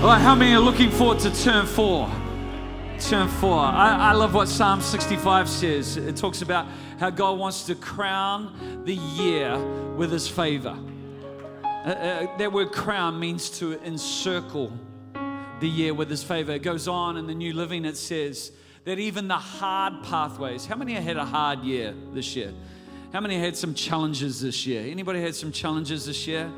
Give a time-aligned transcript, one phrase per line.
[0.00, 2.10] All right, how many are looking forward to turn four?
[3.00, 3.58] Turn four.
[3.58, 5.98] I, I love what Psalm 65 says.
[5.98, 6.66] It talks about
[6.98, 9.58] how God wants to crown the year
[9.96, 10.74] with his favor.
[11.62, 14.72] Uh, uh, that word crown means to encircle
[15.60, 16.52] the year with his favor.
[16.52, 18.52] It goes on in the New Living, it says
[18.84, 22.54] that even the hard pathways, how many had a hard year this year?
[23.12, 24.80] How many had some challenges this year?
[24.80, 26.50] Anybody had some challenges this year?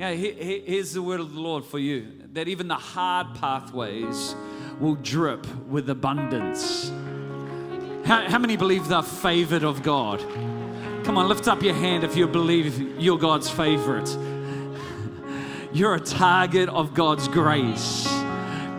[0.00, 4.34] Yeah, here's the word of the Lord for you that even the hard pathways
[4.78, 6.88] will drip with abundance.
[8.06, 10.20] How, how many believe they're favored of God?
[11.04, 14.08] Come on, lift up your hand if you believe you're God's favorite.
[15.74, 18.06] You're a target of God's grace.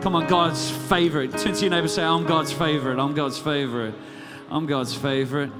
[0.00, 1.38] Come on, God's favorite.
[1.38, 2.98] Turn to your neighbor say, I'm God's favorite.
[2.98, 3.94] I'm God's favorite.
[4.50, 5.52] I'm God's favorite.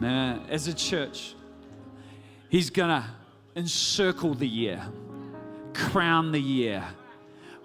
[0.00, 1.36] Man, as a church,
[2.48, 3.19] He's going to
[3.56, 4.82] encircle the year,
[5.74, 6.84] crown the year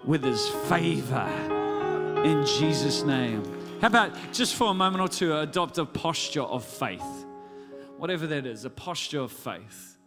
[0.04, 1.28] with his favor
[2.24, 3.42] in Jesus' name.
[3.80, 7.26] How about just for a moment or two, adopt a posture of faith?
[7.98, 9.98] Whatever that is, a posture of faith.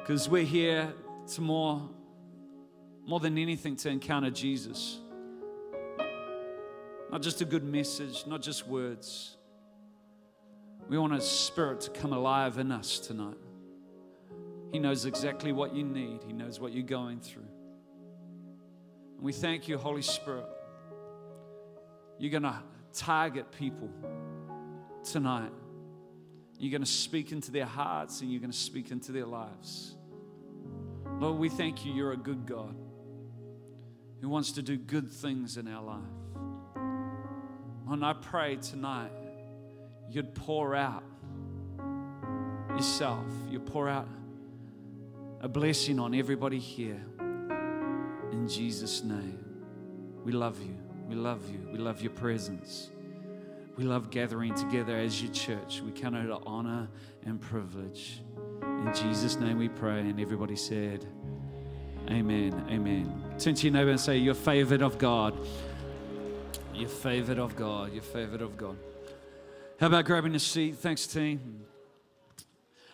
[0.00, 0.92] Because we're here
[1.34, 1.88] to more,
[3.06, 4.98] more than anything to encounter Jesus.
[7.10, 9.36] Not just a good message, not just words.
[10.88, 13.36] We want a spirit to come alive in us tonight.
[14.72, 17.48] He knows exactly what you need, He knows what you're going through.
[19.16, 20.46] And we thank you, Holy Spirit.
[22.18, 22.62] You're going to
[22.92, 23.90] target people
[25.04, 25.52] tonight.
[26.58, 29.94] You're going to speak into their hearts and you're going to speak into their lives.
[31.18, 31.92] Lord, we thank you.
[31.92, 32.74] You're a good God
[34.20, 36.00] who wants to do good things in our life.
[37.88, 39.10] And I pray tonight
[40.10, 41.02] you'd pour out
[42.70, 44.06] yourself, you pour out
[45.40, 47.00] a blessing on everybody here.
[48.30, 49.38] In Jesus' name.
[50.24, 50.76] We love you.
[51.08, 51.66] We love you.
[51.72, 52.90] We love your presence.
[53.76, 55.80] We love gathering together as your church.
[55.80, 56.88] We count it an honor
[57.24, 58.20] and privilege.
[58.62, 60.00] In Jesus' name we pray.
[60.00, 61.06] And everybody said,
[62.10, 62.66] Amen.
[62.68, 63.34] Amen.
[63.38, 65.38] Turn to your neighbor and say, You're favored of God.
[66.74, 67.92] You're favored of God.
[67.92, 68.76] You're favored of God.
[69.78, 70.76] How about grabbing a seat?
[70.76, 71.64] Thanks, team.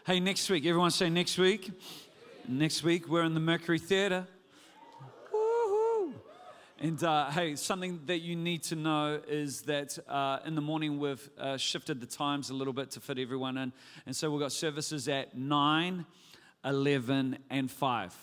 [0.06, 1.72] Hey, next week, everyone say next week.
[2.48, 4.24] Next week, we're in the Mercury Theatre.
[6.78, 11.00] And uh, hey, something that you need to know is that uh, in the morning
[11.00, 13.72] we've uh, shifted the times a little bit to fit everyone in.
[14.04, 16.06] And so we've got services at 9,
[16.64, 18.14] 11, and 5.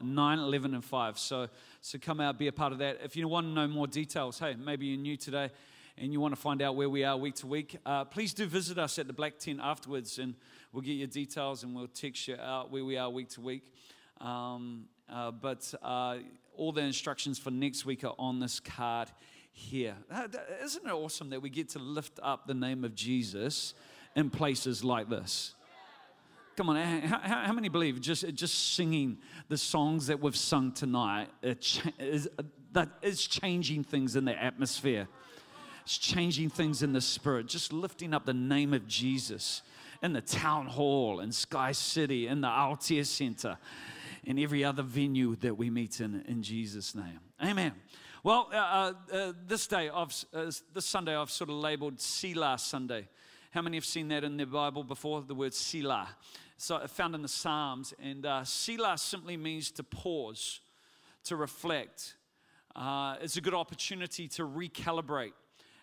[0.00, 1.18] 9, 11, and 5.
[1.18, 1.48] So,
[1.80, 2.98] so come out, be a part of that.
[3.02, 5.50] If you want to know more details, hey, maybe you're new today
[5.98, 8.46] and you want to find out where we are week to week, uh, please do
[8.46, 10.20] visit us at the Black Tent afterwards.
[10.20, 10.36] And
[10.74, 13.62] We'll get your details and we'll text you out where we are week to week.
[14.20, 16.16] Um, uh, but uh,
[16.56, 19.08] all the instructions for next week are on this card
[19.52, 19.94] here.
[20.10, 20.26] Uh,
[20.64, 23.74] isn't it awesome that we get to lift up the name of Jesus
[24.16, 25.54] in places like this?
[26.56, 29.18] Come on, how, how, many believe just, just singing
[29.48, 31.28] the songs that we've sung tonight
[32.00, 32.28] is,
[32.72, 35.06] that is changing things in the atmosphere?
[35.84, 39.62] It's changing things in the spirit, just lifting up the name of Jesus
[40.04, 43.56] in the town hall, in Sky City, in the Aotea Center,
[44.22, 47.20] in every other venue that we meet in, in Jesus' name.
[47.42, 47.72] Amen.
[48.22, 52.58] Well, uh, uh, uh this day, of uh, this Sunday, I've sort of labeled Selah
[52.58, 53.08] Sunday.
[53.50, 55.22] How many have seen that in the Bible before?
[55.22, 56.08] The word Selah.
[56.58, 57.94] So found in the Psalms.
[57.98, 60.60] And uh, Selah simply means to pause,
[61.24, 62.16] to reflect.
[62.76, 65.32] Uh, it's a good opportunity to recalibrate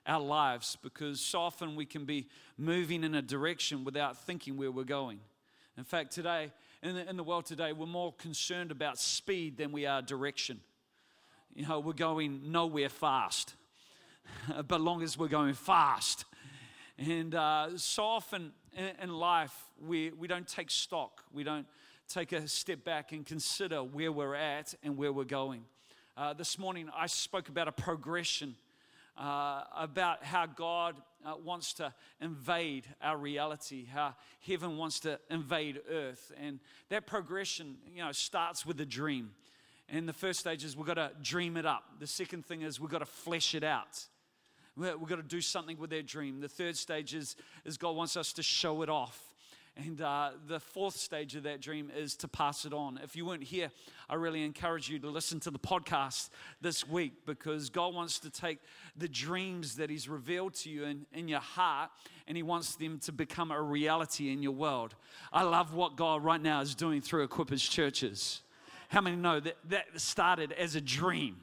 [0.05, 4.71] our lives because so often we can be moving in a direction without thinking where
[4.71, 5.19] we're going.
[5.77, 6.51] In fact, today,
[6.83, 10.59] in the, in the world today, we're more concerned about speed than we are direction.
[11.53, 13.55] You know, we're going nowhere fast,
[14.67, 16.25] but long as we're going fast.
[16.97, 21.23] And uh, so often in, in life, we, we don't take stock.
[21.33, 21.65] We don't
[22.07, 25.63] take a step back and consider where we're at and where we're going.
[26.17, 28.55] Uh, this morning, I spoke about a progression
[29.17, 34.15] uh, about how God uh, wants to invade our reality, how
[34.45, 36.31] heaven wants to invade earth.
[36.41, 36.59] And
[36.89, 39.31] that progression, you know, starts with a dream.
[39.89, 41.83] And the first stage is we've got to dream it up.
[41.99, 44.05] The second thing is we've got to flesh it out.
[44.77, 46.39] We've got to do something with that dream.
[46.39, 47.35] The third stage is,
[47.65, 49.30] is God wants us to show it off.
[49.83, 52.99] And uh, the fourth stage of that dream is to pass it on.
[53.03, 53.71] If you weren't here,
[54.07, 56.29] I really encourage you to listen to the podcast
[56.61, 58.59] this week because God wants to take
[58.95, 61.89] the dreams that He's revealed to you in, in your heart
[62.27, 64.93] and He wants them to become a reality in your world.
[65.33, 68.41] I love what God right now is doing through Equippers churches.
[68.89, 71.37] How many know that that started as a dream?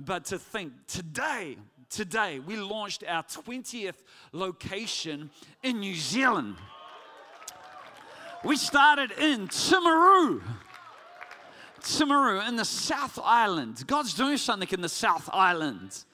[0.00, 1.56] But to think today,
[1.90, 5.30] today, we launched our 20th location
[5.64, 6.56] in New Zealand.
[8.44, 10.42] We started in Timaru.
[11.80, 13.84] Timaru in the South Island.
[13.86, 16.04] God's doing something in the South Island.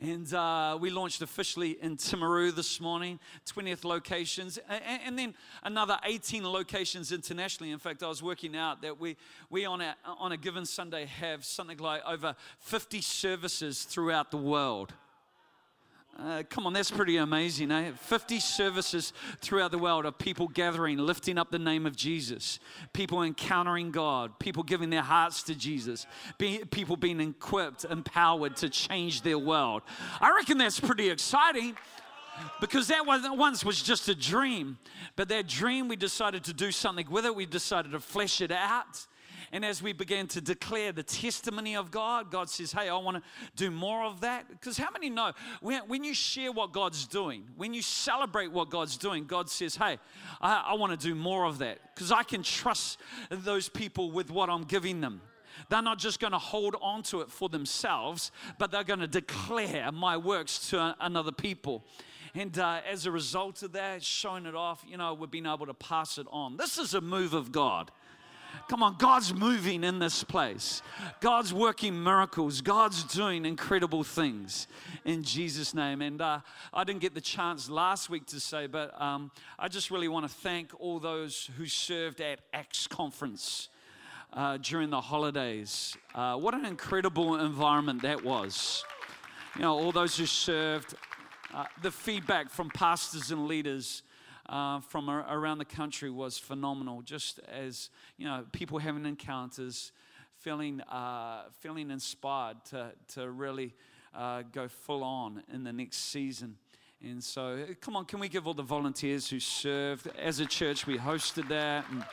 [0.00, 5.98] And uh, we launched officially in Timaru this morning, 20th locations, and, and, then another
[6.04, 7.70] 18 locations internationally.
[7.70, 9.18] In fact, I was working out that we,
[9.50, 14.38] we on, a, on a given Sunday have something like over 50 services throughout the
[14.38, 14.94] world.
[16.18, 17.70] Uh, come on, that's pretty amazing.
[17.70, 17.92] Eh?
[17.94, 22.58] 50 services throughout the world of people gathering, lifting up the name of Jesus,
[22.92, 28.68] people encountering God, people giving their hearts to Jesus, be, people being equipped, empowered to
[28.68, 29.82] change their world.
[30.20, 31.74] I reckon that's pretty exciting
[32.60, 34.78] because that once was just a dream.
[35.16, 38.52] But that dream, we decided to do something with it, we decided to flesh it
[38.52, 39.06] out.
[39.52, 43.16] And as we began to declare the testimony of God, God says, Hey, I want
[43.16, 43.22] to
[43.56, 44.48] do more of that.
[44.48, 48.70] Because how many know when, when you share what God's doing, when you celebrate what
[48.70, 49.98] God's doing, God says, Hey,
[50.40, 51.78] I, I want to do more of that.
[51.94, 55.20] Because I can trust those people with what I'm giving them.
[55.68, 59.08] They're not just going to hold on to it for themselves, but they're going to
[59.08, 61.84] declare my works to another people.
[62.34, 65.66] And uh, as a result of that, showing it off, you know, we've been able
[65.66, 66.56] to pass it on.
[66.56, 67.90] This is a move of God.
[68.68, 70.80] Come on, God's moving in this place.
[71.20, 72.60] God's working miracles.
[72.60, 74.68] God's doing incredible things
[75.04, 76.02] in Jesus' name.
[76.02, 76.38] And uh,
[76.72, 80.28] I didn't get the chance last week to say, but um, I just really want
[80.28, 83.70] to thank all those who served at Acts Conference
[84.32, 85.96] uh, during the holidays.
[86.14, 88.84] Uh, what an incredible environment that was.
[89.56, 90.94] You know, all those who served,
[91.52, 94.04] uh, the feedback from pastors and leaders
[94.50, 97.02] uh, from around the country was phenomenal.
[97.02, 97.88] Just as
[98.18, 99.92] you know, people having encounters,
[100.40, 103.74] feeling uh, feeling inspired to to really
[104.14, 106.56] uh, go full on in the next season.
[107.02, 110.86] And so, come on, can we give all the volunteers who served as a church?
[110.86, 111.86] We hosted that.
[111.90, 112.04] And,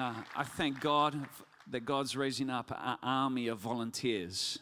[0.00, 1.14] uh, I thank God
[1.70, 4.58] that God's raising up an army of volunteers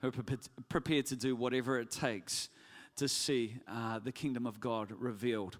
[0.00, 0.38] who are
[0.68, 2.48] prepared to do whatever it takes
[2.96, 5.58] to see uh, the kingdom of God revealed.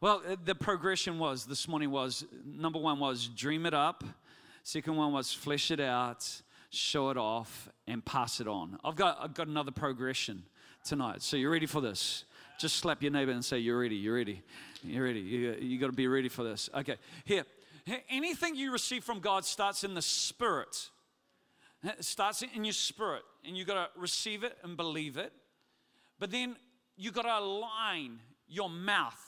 [0.00, 4.04] Well, uh, the progression was this morning was number one was dream it up,
[4.62, 6.28] second one was flesh it out,
[6.70, 8.78] show it off, and pass it on.
[8.84, 10.42] I've got, I've got another progression
[10.84, 11.22] tonight.
[11.22, 12.24] So, you're ready for this?
[12.58, 14.42] Just slap your neighbor and say, You're ready, you're ready,
[14.82, 15.20] you're ready.
[15.20, 16.68] You, you got to be ready for this.
[16.74, 17.44] Okay, here.
[18.08, 20.88] Anything you receive from God starts in the spirit.
[21.82, 25.32] It starts in your spirit, and you got to receive it and believe it.
[26.18, 26.56] But then
[26.96, 29.20] you got to align your mouth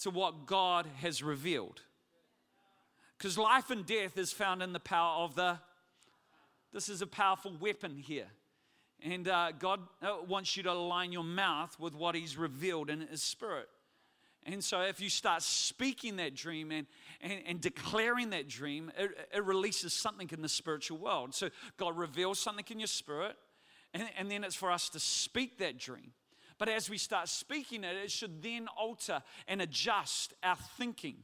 [0.00, 1.82] to what God has revealed.
[3.16, 5.58] Because life and death is found in the power of the.
[6.72, 8.28] This is a powerful weapon here.
[9.02, 13.00] And uh, God uh, wants you to align your mouth with what He's revealed in
[13.00, 13.68] His Spirit.
[14.44, 16.86] And so, if you start speaking that dream and,
[17.20, 21.34] and, and declaring that dream, it, it, releases something in the spiritual world.
[21.34, 23.36] So, God reveals something in your spirit,
[23.92, 26.12] and, and then it's for us to speak that dream.
[26.58, 31.16] But as we start speaking it, it should then alter and adjust our thinking.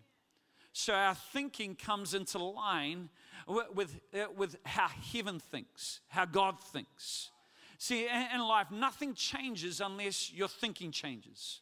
[0.73, 3.09] So our thinking comes into line
[3.47, 7.31] with, with, uh, how heaven thinks, how God thinks.
[7.79, 11.61] See, in life, nothing changes unless your thinking changes.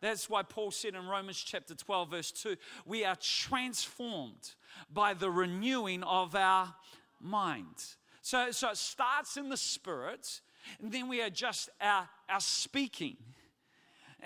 [0.00, 4.54] That's why Paul said in Romans chapter 12, verse 2, we are transformed
[4.92, 6.74] by the renewing of our
[7.20, 7.84] mind.
[8.20, 10.40] So, so it starts in the spirit,
[10.82, 13.16] and then we adjust our, our speaking.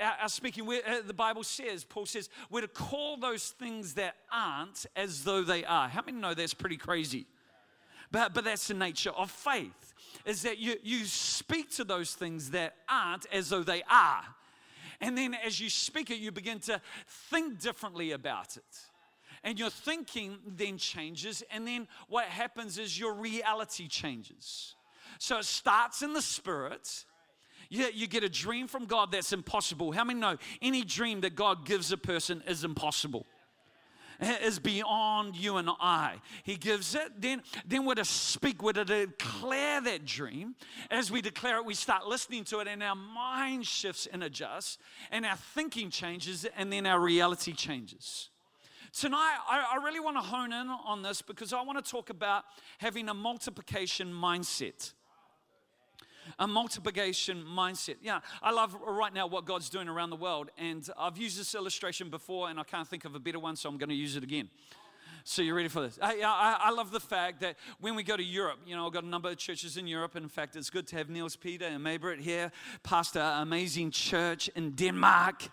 [0.00, 4.16] Our, our speaking, uh, the Bible says, Paul says, we're to call those things that
[4.32, 5.88] aren't as though they are.
[5.88, 7.26] How many know that's pretty crazy?
[8.10, 12.50] But, but that's the nature of faith, is that you, you speak to those things
[12.50, 14.22] that aren't as though they are.
[15.00, 16.80] And then as you speak it, you begin to
[17.30, 18.64] think differently about it.
[19.44, 24.74] And your thinking then changes, and then what happens is your reality changes.
[25.18, 27.04] So it starts in the spirit.
[27.68, 29.92] You, you get a dream from God that's impossible.
[29.92, 33.26] How many know any dream that God gives a person is impossible?
[34.20, 36.20] is beyond you and I.
[36.42, 40.56] He gives it, then, then we're to speak, we're to declare that dream.
[40.90, 44.78] As we declare it, we start listening to it, and our mind shifts and adjusts,
[45.10, 48.30] and our thinking changes, and then our reality changes.
[48.92, 52.10] Tonight, I, I really want to hone in on this because I want to talk
[52.10, 52.44] about
[52.78, 54.92] having a multiplication mindset
[56.38, 57.96] a multiplication mindset.
[58.02, 61.54] Yeah, I love right now what God's doing around the world, and I've used this
[61.54, 64.16] illustration before, and I can't think of a better one, so I'm going to use
[64.16, 64.48] it again.
[65.24, 65.98] So you're ready for this?
[66.00, 68.94] I, I, I, love the fact that when we go to Europe, you know, I've
[68.94, 70.16] got a number of churches in Europe.
[70.16, 72.50] In fact, it's good to have Niels Peter and Maybrit here,
[72.82, 75.48] pastor amazing church in Denmark,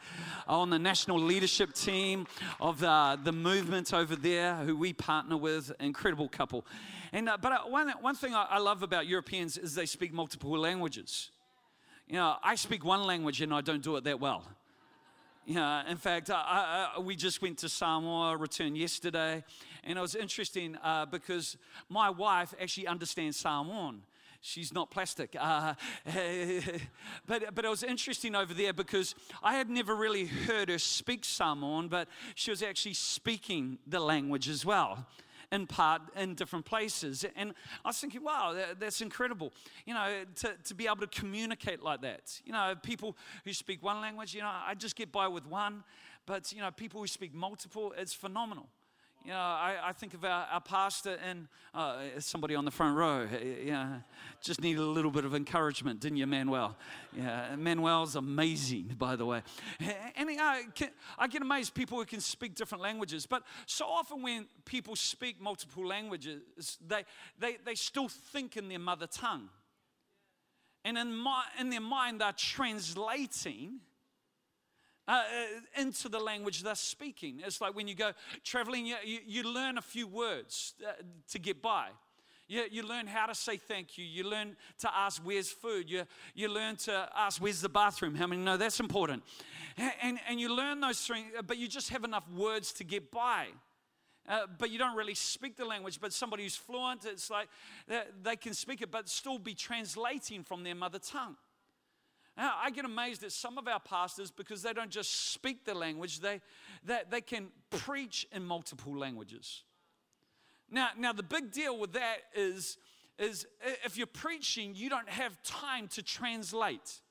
[0.47, 2.25] on the national leadership team
[2.61, 5.73] of the, the movement over there, who we partner with.
[5.81, 6.65] Incredible couple.
[7.15, 10.11] And, uh, but uh, one, one thing I, I love about Europeans is they speak
[10.11, 11.29] multiple languages.
[12.09, 14.43] You know, I speak one language and I don't do it that well.
[15.45, 19.45] You know, in fact, I, I, we just went to Samoa, returned yesterday,
[19.85, 21.55] and it was interesting uh, because
[21.87, 24.01] my wife actually understands Samoan.
[24.41, 25.37] She's not plastic.
[25.39, 25.75] Uh,
[27.27, 31.23] but, but it was interesting over there because I had never really heard her speak
[31.23, 35.07] Samoan, but she was actually speaking the language as well
[35.55, 37.25] in part in different places.
[37.35, 39.53] And I was thinking, wow, that, that's incredible.
[39.85, 42.41] You know, to, to be able to communicate like that.
[42.45, 45.83] You know, people who speak one language, you know, I just get by with one.
[46.25, 48.67] But, you know, people who speak multiple, it's phenomenal.
[49.25, 52.95] You know, I, I think of our, our pastor and uh, somebody on the front
[52.95, 53.27] row.
[53.65, 54.01] Yeah,
[54.39, 56.77] just needed a little bit of encouragement, didn't you, Manuel?
[57.11, 59.41] Yeah, Manuel's amazing, by the way.
[60.15, 63.25] And I, can, I get amazed people who can speak different languages.
[63.25, 67.03] But so often when people speak multiple languages, they,
[67.39, 69.49] they, they still think in their mother tongue.
[70.83, 73.79] And in, my, in their mind, they're translating
[75.07, 77.41] uh, uh, into the language they're speaking.
[77.45, 78.11] It's like when you go
[78.43, 80.93] traveling, you, you, learn a few words uh,
[81.29, 81.89] to get by.
[82.47, 84.05] You, you learn how to say thank you.
[84.05, 85.89] You learn to ask, Where's food?
[85.89, 88.15] You, you learn to ask, Where's the bathroom?
[88.15, 89.23] How many know that's important?
[90.01, 93.47] And, and you learn those things, but you just have enough words to get by.
[94.27, 95.99] Uh, but you don't really speak the language.
[96.01, 97.47] But somebody who's fluent, it's like
[97.87, 101.35] they, they can speak it, but still be translating from their mother tongue.
[102.37, 105.73] Now, I get amazed at some of our pastors because they don't just speak the
[105.73, 106.41] language, they,
[106.83, 109.63] they, they can preach in multiple languages.
[110.69, 112.77] Now, now, the big deal with that is,
[113.17, 113.45] is
[113.85, 117.01] if you're preaching, you don't have time to translate.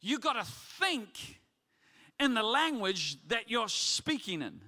[0.00, 1.40] You got to think
[2.18, 4.60] in the language that you're speaking in.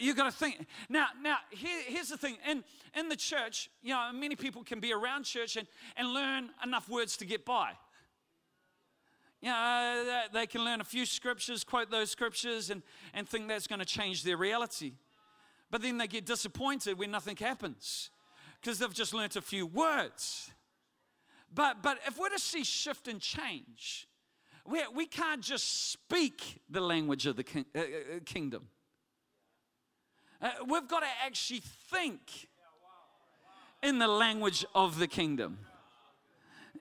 [0.00, 0.66] You got to think.
[0.88, 2.38] Now, now here, here's the thing.
[2.48, 2.64] In,
[2.98, 6.88] in the church, you know, many people can be around church and, and learn enough
[6.88, 7.72] words to get by.
[9.42, 13.66] You know, they can learn a few scriptures, quote those scriptures, and, and think that's
[13.66, 14.94] going to change their reality.
[15.70, 18.10] But then they get disappointed when nothing happens
[18.60, 20.50] because they've just learnt a few words.
[21.54, 24.08] But, but if we're to see shift and change,
[24.64, 27.84] we, we can't just speak the language of the king, uh, uh
[28.24, 28.68] kingdom.
[30.40, 32.48] Uh, we've got to actually think
[33.82, 35.58] in the language of the kingdom.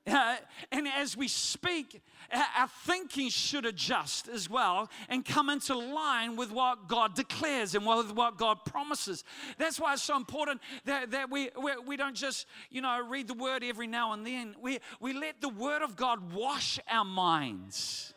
[0.08, 0.36] Uh,
[0.72, 2.00] and as we speak,
[2.32, 7.86] our thinking should adjust as well and come into line with what God declares and
[7.86, 9.24] with what God promises.
[9.58, 13.28] That's why it's so important that, that we, we, we don't just, you know, read
[13.28, 14.56] the word every now and then.
[14.62, 18.14] We, we let the word of God wash our minds.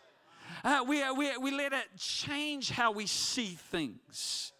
[0.64, 4.52] Uh, we, we, we let it change how we see things.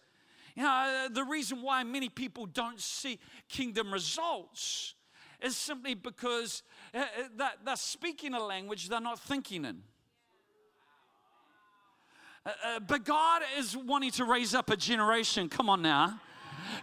[0.55, 4.95] You know, uh, the reason why many people don't see kingdom results
[5.41, 6.63] is simply because
[6.93, 7.03] uh,
[7.39, 9.83] uh, they're speaking a language they're not thinking in.
[12.87, 15.49] But God is wanting to raise up a generation.
[15.49, 16.19] Come on now.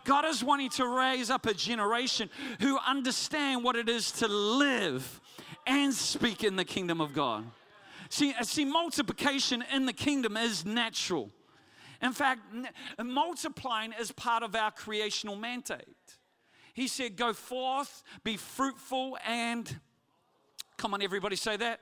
[0.05, 2.31] God is wanting to raise up a generation
[2.61, 5.21] who understand what it is to live
[5.67, 7.45] and speak in the kingdom of God.
[8.09, 11.31] See, see, multiplication in the kingdom is natural.
[12.03, 12.41] In fact,
[13.03, 15.87] multiplying is part of our creational mandate.
[16.75, 19.81] He said, Go forth, be fruitful, and
[20.77, 21.81] come on, everybody say that.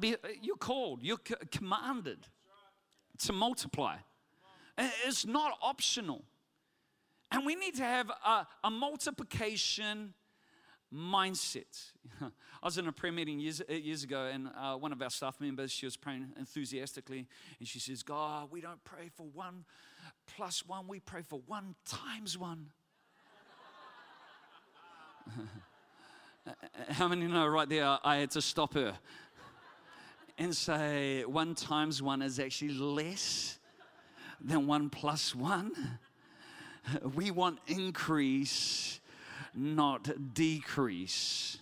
[0.00, 2.26] Be, you're called, you're commanded
[3.18, 3.96] to multiply.
[4.78, 6.24] It's not optional.
[7.30, 10.14] And we need to have a, a multiplication
[10.94, 11.92] mindset.
[12.20, 12.30] I
[12.62, 15.72] was in a prayer meeting years, years ago, and uh, one of our staff members,
[15.72, 17.26] she was praying enthusiastically,
[17.58, 19.64] and she says, God, we don't pray for one
[20.26, 22.66] plus one, we pray for one times one.
[26.90, 28.98] How many know right there I had to stop her
[30.38, 33.58] and say, one times one is actually less
[34.40, 35.98] than one plus one?
[37.14, 39.00] We want increase
[39.54, 41.58] not decrease.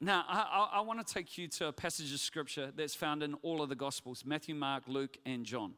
[0.00, 3.34] Now, I, I, want to take you to a passage of scripture that's found in
[3.42, 5.74] all of the Gospels Matthew, Mark, Luke, and John.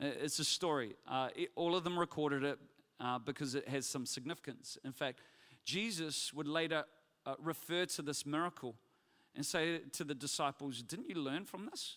[0.00, 0.96] It's a story.
[1.08, 2.58] Uh, it, all of them recorded it
[2.98, 4.76] uh, because it has some significance.
[4.84, 5.20] In fact,
[5.64, 6.84] Jesus would later
[7.26, 8.74] uh, refer to this miracle
[9.36, 11.96] and say to the disciples, Didn't you learn from this?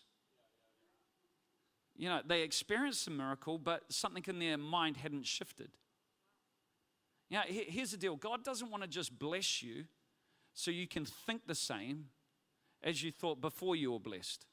[1.98, 5.70] You know, they experienced the miracle, but something in their mind hadn't shifted.
[7.32, 9.86] Know, here's the deal God doesn't want to just bless you
[10.54, 12.08] so you can think the same
[12.84, 14.46] as you thought before you were blessed.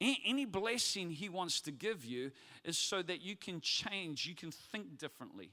[0.00, 2.30] Any blessing He wants to give you
[2.64, 5.50] is so that you can change, you can think differently.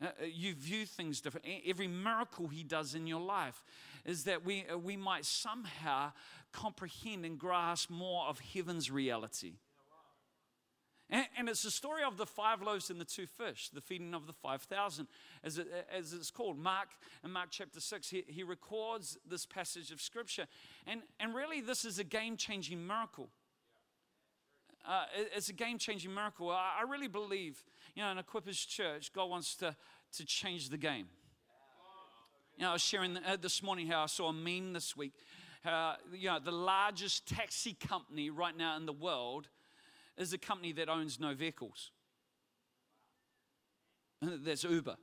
[0.00, 1.46] Uh, uh, you view things different.
[1.66, 3.64] Every miracle He does in your life
[4.04, 6.12] is that we, uh, we might somehow
[6.52, 9.54] comprehend and grasp more of heaven's reality.
[11.12, 14.14] And, and, it's the story of the five loaves and the two fish, the feeding
[14.14, 15.06] of the 5,000,
[15.44, 16.58] as, it, as it's called.
[16.58, 16.88] Mark,
[17.22, 20.46] in Mark chapter 6, he, he records this passage of scripture.
[20.86, 23.28] And, and really, this is a game changing miracle.
[24.88, 25.04] Uh,
[25.36, 26.50] it's a game changing miracle.
[26.50, 27.62] I, I, really believe,
[27.94, 29.76] you know, in Equippers Church, God wants to,
[30.16, 31.08] to change the game.
[32.56, 35.12] You know, I was sharing uh, this morning how I saw a meme this week.
[35.62, 39.48] How, you know, the largest taxi company right now in the world
[40.22, 41.90] is a company that owns no vehicles.
[44.22, 44.96] That's Uber.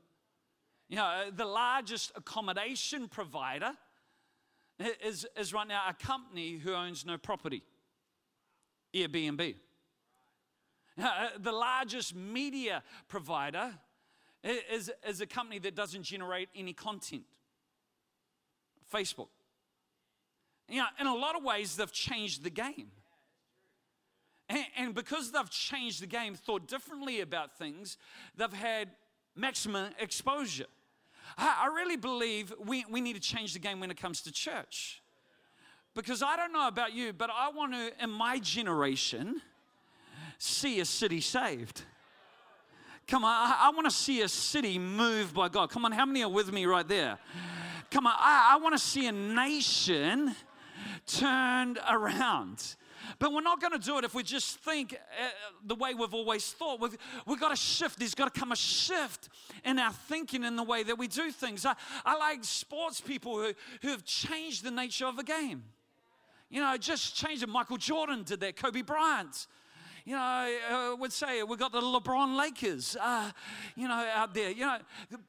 [0.88, 3.72] You know, the largest accommodation provider
[5.04, 7.64] is, is right now a company who owns no property
[8.94, 9.56] Airbnb.
[11.02, 13.72] Uh, the largest media provider
[14.44, 17.24] is, is a company that doesn't generate any content
[18.94, 19.30] Facebook.
[20.68, 22.92] You know, in a lot of ways, they've changed the game.
[24.50, 27.98] And, and because they've changed the game, thought differently about things,
[28.36, 28.90] they've had
[29.36, 30.66] maximum exposure.
[31.38, 34.32] I, I really believe we, we need to change the game when it comes to
[34.32, 35.02] church.
[35.96, 39.42] Because I don't know about you, but I want to, in my generation,
[40.38, 41.84] see a city saved.
[43.08, 45.70] Come on, I, I want to see a city moved by God.
[45.72, 47.18] Come on, how many are with me right there?
[47.90, 50.36] Come on, I, I want to see a nation
[51.08, 52.76] turned around.
[53.20, 55.30] But we're not going to do it if we just think uh,
[55.66, 56.80] the way we've always thought.
[56.80, 58.00] We've, we've got to shift.
[58.00, 59.30] There's got to come a shift
[59.66, 61.66] in our thinking in the way that we do things.
[61.66, 65.64] I, I like sports people who, who have changed the nature of a game.
[66.50, 67.50] You know, just changed it.
[67.50, 69.48] Michael Jordan did that, Kobe Bryant
[70.10, 73.32] you know, I would say we've got the LeBron Lakers, uh,
[73.76, 74.50] you know, out there.
[74.50, 74.78] You know,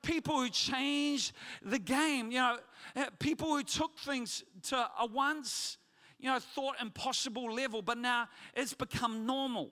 [0.03, 2.31] people who changed the game.
[2.31, 2.59] You know,
[2.97, 5.77] uh, people who took things to a once
[6.21, 9.71] you know, thought impossible level, but now it's become normal.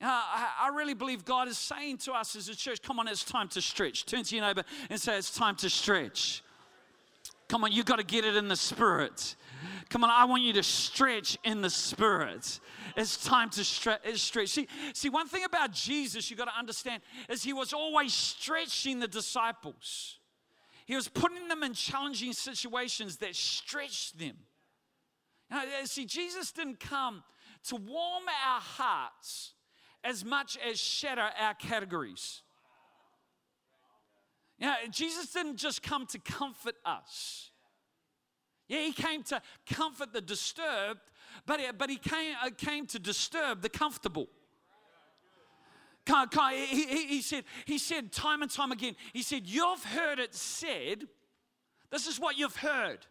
[0.00, 3.24] I, I really believe God is saying to us as a church, come on, it's
[3.24, 4.04] time to stretch.
[4.04, 6.42] Turn to your neighbor and say, it's time to stretch.
[7.48, 9.36] Come on, you've got to get it in the spirit.
[9.90, 12.58] Come on, I want you to stretch in the spirit.
[12.96, 14.00] It's time to stretch.
[14.18, 14.48] stretch.
[14.48, 18.98] See, see, one thing about Jesus you've got to understand is he was always stretching
[18.98, 20.18] the disciples.
[20.86, 24.36] He was putting them in challenging situations that stretched them.
[25.52, 27.22] Now, see, Jesus didn't come
[27.68, 29.52] to warm our hearts
[30.02, 32.40] as much as shatter our categories.
[34.58, 37.50] Yeah, Jesus didn't just come to comfort us.
[38.66, 41.00] Yeah, he came to comfort the disturbed,
[41.44, 44.28] but, but he came, uh, came to disturb the comfortable.
[46.06, 51.06] He, he, said, he said time and time again, he said, You've heard it said,
[51.90, 53.06] this is what you've heard.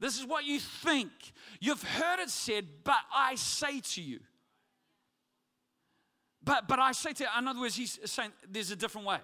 [0.00, 1.10] This is what you think.
[1.60, 4.20] You've heard it said, but I say to you.
[6.42, 9.18] But, but I say to you, in other words, he's saying there's a different way.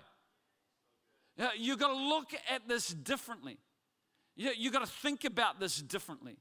[1.57, 3.59] You've got to look at this differently.
[4.37, 6.37] You've got to think about this differently.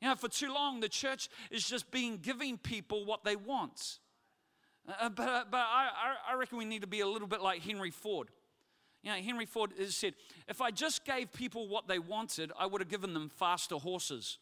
[0.00, 3.98] You know, for too long, the church is just being giving people what they want.
[4.88, 7.90] Uh, but but I, I reckon we need to be a little bit like Henry
[7.90, 8.28] Ford.
[9.08, 10.12] You know, Henry Ford has said,
[10.46, 14.36] if I just gave people what they wanted, I would have given them faster horses.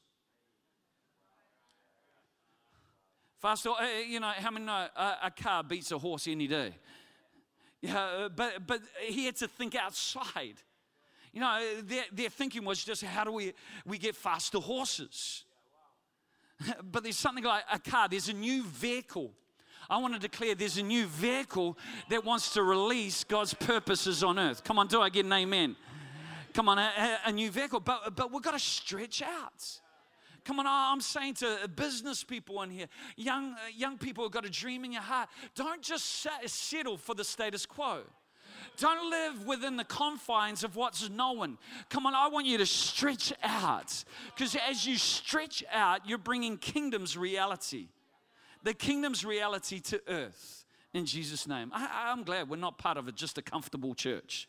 [3.39, 6.73] Faster, uh, you know, how many know a, a car beats a horse any day?
[7.81, 10.57] Yeah, uh, but, but he had to think outside.
[11.33, 13.53] You know, their, their thinking was just how do we,
[13.85, 15.45] we get faster horses?
[16.83, 19.33] But there's something like a car, there's a new vehicle
[19.89, 21.79] I want to declare there's a new vehicle
[22.11, 24.65] that wants to release God's purposes on earth.
[24.65, 25.77] Come on, do I get an amen?
[26.53, 27.81] Come on, a, a new vehicle.
[27.81, 29.81] But, but we've got to stretch out.
[30.45, 34.45] Come on, I'm saying to business people in here, young, uh, young people have got
[34.45, 35.29] a dream in your heart.
[35.55, 38.03] Don't just settle for the status quo.
[38.79, 41.59] Don't live within the confines of what's known.
[41.91, 44.05] Come on, I want you to stretch out.
[44.35, 47.89] Because as you stretch out, you're bringing kingdom's reality
[48.67, 51.71] the kingdom's reality to earth in Jesus' name.
[51.73, 54.49] I, am glad we're not part of a, just a comfortable church.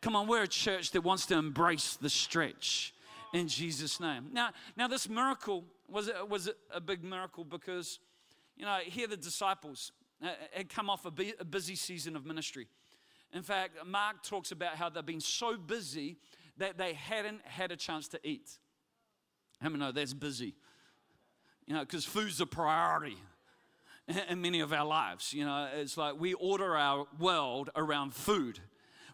[0.00, 2.94] Come on, we're a church that wants to embrace the stretch
[3.34, 4.28] in Jesus' name.
[4.32, 7.44] Now, now this miracle was was a big miracle?
[7.44, 7.98] Because,
[8.56, 9.92] you know, here the disciples
[10.24, 12.68] uh, had come off a, busy season of ministry.
[13.34, 16.16] In fact, Mark talks about how they've been so busy
[16.56, 18.58] that they hadn't had a chance to eat.
[19.60, 20.54] How many know that's busy?
[21.66, 23.18] You know, because food's a priority
[24.28, 25.32] in many of our lives.
[25.32, 28.60] You know, it's like we order our world around food.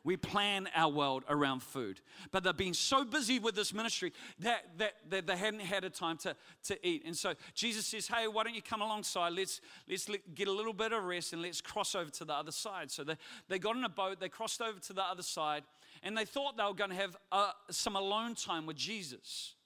[0.05, 2.01] We plan our world around food.
[2.31, 5.90] But they've been so busy with this ministry that, that, that they hadn't had a
[5.90, 7.03] time to, to eat.
[7.05, 9.35] And so Jesus says, Hey, why don't you come alongside?
[9.35, 12.53] Let's, let's get a little bit of rest and let's cross over to the other
[12.53, 12.90] side.
[12.90, 13.16] So they,
[13.48, 15.64] they got in a boat, they crossed over to the other side,
[16.03, 19.57] and they thought they were going to have uh, some alone time with Jesus.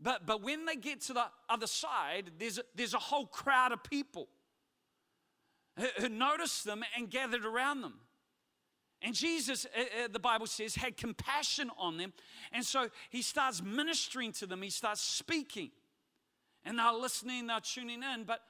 [0.00, 3.82] But, but when they get to the other side, there's there's a whole crowd of
[3.82, 4.28] people
[5.76, 7.94] who, noticed them and gathered around them.
[9.02, 12.12] And Jesus, uh, uh, the Bible says, had compassion on them.
[12.52, 15.70] And so he starts ministering to them, he starts speaking.
[16.64, 18.24] And they're listening, they're tuning in.
[18.24, 18.40] But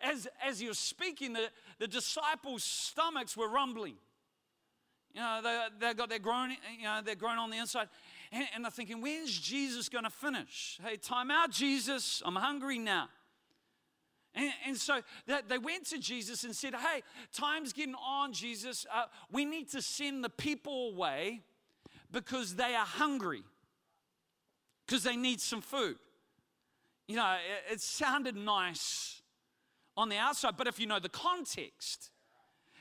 [0.00, 3.94] as, as he was speaking, the, the disciples' stomachs were rumbling.
[5.14, 7.88] You know, they, they got their groan, you know, they're grown on the inside.
[8.30, 10.78] And, and they're thinking, when's Jesus going to finish?
[10.82, 12.22] Hey, time out, Jesus.
[12.24, 13.08] I'm hungry now.
[14.34, 18.86] And, and so they went to Jesus and said, Hey, time's getting on, Jesus.
[18.92, 21.42] Uh, we need to send the people away
[22.10, 23.42] because they are hungry,
[24.86, 25.96] because they need some food.
[27.08, 27.36] You know,
[27.68, 29.22] it, it sounded nice
[29.96, 32.10] on the outside, but if you know the context,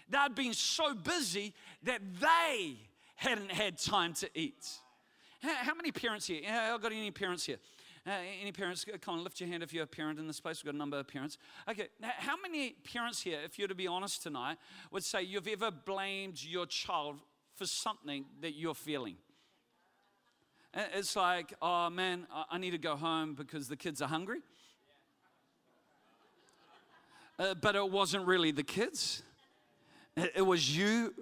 [0.10, 2.76] they'd been so busy that they
[3.16, 4.66] hadn't had time to eat.
[5.42, 6.42] How many parents here?
[6.48, 7.58] I've got any parents here?
[8.06, 8.12] Uh,
[8.42, 10.64] any parents, come on, lift your hand if you're a parent in this place.
[10.64, 11.38] We've got a number of parents.
[11.70, 14.58] Okay, how many parents here, if you're to be honest tonight,
[14.92, 17.20] would say you've ever blamed your child
[17.54, 19.18] for something that you're feeling?
[20.74, 24.40] It's like, oh man, I need to go home because the kids are hungry.
[27.38, 29.22] Uh, but it wasn't really the kids,
[30.18, 31.14] it, it was you.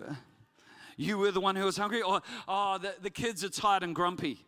[0.95, 3.95] You were the one who was hungry, or oh, the, the kids are tired and
[3.95, 4.45] grumpy.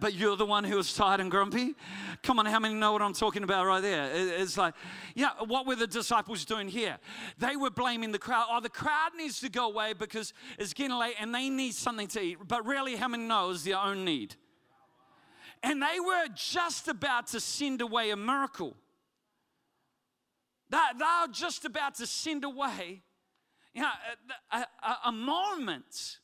[0.00, 1.74] But you're the one who was tired and grumpy.
[2.22, 4.10] Come on, how many know what I'm talking about right there?
[4.12, 4.74] It's like,
[5.14, 6.98] yeah, what were the disciples doing here?
[7.38, 8.46] They were blaming the crowd.
[8.50, 12.08] Oh, the crowd needs to go away because it's getting late and they need something
[12.08, 12.38] to eat.
[12.46, 14.34] But really, how many know it's their own need?
[15.62, 18.76] And they were just about to send away a miracle.
[20.70, 23.02] They, they were just about to send away
[23.74, 23.90] you know,
[24.50, 26.18] a, a, a moment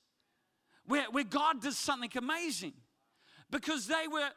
[0.86, 2.72] where, where God does something amazing
[3.50, 4.28] because they were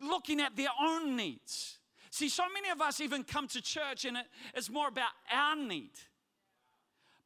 [0.00, 1.78] looking at their own needs.
[2.10, 4.16] See, so many of us even come to church and
[4.54, 5.90] it's more about our need.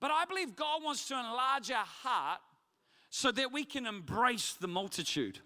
[0.00, 2.40] But I believe God wants to enlarge our heart
[3.10, 5.40] so that we can embrace the multitude.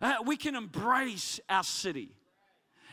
[0.00, 2.10] Uh, we can embrace our city.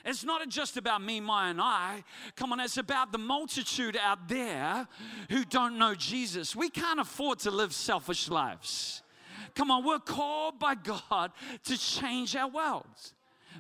[0.04, 2.04] It's not just about me, my, and I.
[2.36, 4.88] Come on, it's about the multitude out there
[5.30, 6.56] who don't know Jesus.
[6.56, 9.04] We can't afford to live selfish lives.
[9.56, 11.32] Come on, we're called by God
[11.66, 13.14] to change our worlds.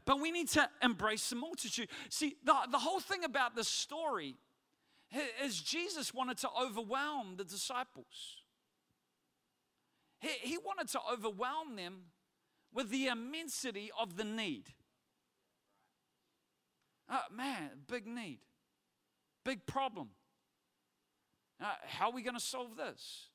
[0.05, 1.89] But we need to embrace the multitude.
[2.09, 4.37] See, the, the whole thing about this story
[5.43, 8.43] is Jesus wanted to overwhelm the disciples.
[10.19, 12.03] He, he wanted to overwhelm them
[12.73, 14.65] with the immensity of the need.
[17.09, 18.39] Oh, man, big need,
[19.43, 20.09] big problem.
[21.61, 23.27] Uh, how are we going to solve this?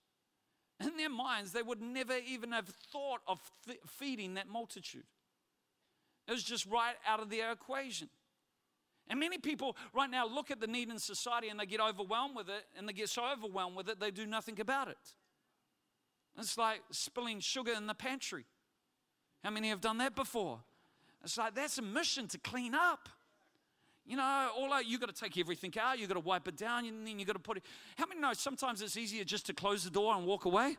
[0.79, 5.05] In their minds, they would never even have thought of th- feeding that multitude.
[6.29, 8.09] It was just right out of their equation.
[9.09, 12.37] And many people right now look at the need in society and they get overwhelmed
[12.37, 14.99] with it, and they get so overwhelmed with it, they do nothing about it.
[16.39, 18.45] It's like spilling sugar in the pantry.
[19.43, 20.61] How many have done that before?
[21.25, 23.09] It's like that's a mission to clean up.
[24.07, 26.57] You know, all out, you've got to take everything out, you've got to wipe it
[26.57, 27.65] down, and then you've got to put it.
[27.97, 30.77] How many know sometimes it's easier just to close the door and walk away?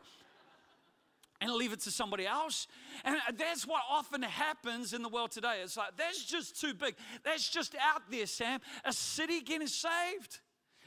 [1.40, 2.66] and leave it to somebody else.
[3.04, 5.60] And that's what often happens in the world today.
[5.62, 6.96] It's like, that's just too big.
[7.24, 8.60] That's just out there, Sam.
[8.84, 10.40] A city getting saved?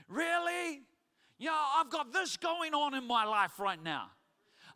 [0.09, 0.81] Really?
[1.37, 4.11] Yeah, I've got this going on in my life right now.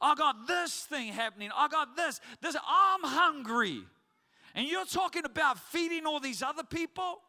[0.02, 1.50] I got this thing happening.
[1.56, 2.20] I got this.
[2.42, 2.56] This.
[2.56, 3.84] I'm hungry.
[4.54, 7.20] And you're talking about feeding all these other people?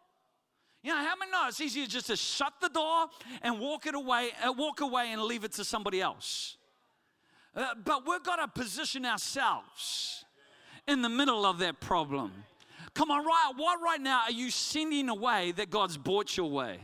[0.87, 3.07] You know, how many know it's easier just to shut the door
[3.43, 6.59] and walk it away, uh, walk away and leave it to somebody else.
[7.57, 10.25] Uh, but we've got to position ourselves
[10.87, 12.31] in the middle of that problem.
[12.95, 13.53] Come on, right?
[13.57, 16.79] What right now are you sending away that God's brought your way?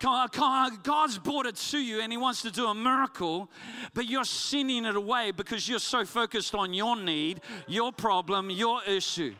[0.00, 2.74] Come on, come on, God's brought it to you and He wants to do a
[2.74, 3.48] miracle,
[3.94, 8.82] but you're sending it away because you're so focused on your need, your problem, your
[8.88, 9.34] issue.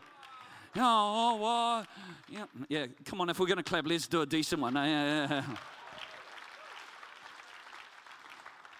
[0.76, 1.86] Oh, well,
[2.28, 2.86] yeah, yeah.
[3.04, 4.74] Come on, if we're going to clap, let's do a decent one.
[4.74, 5.42] Yeah, yeah,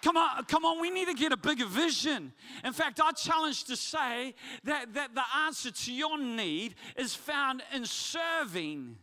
[0.01, 2.33] Come on, come on, we need to get a bigger vision.
[2.65, 7.61] In fact, I challenge to say that, that the answer to your need is found
[7.73, 8.97] in serving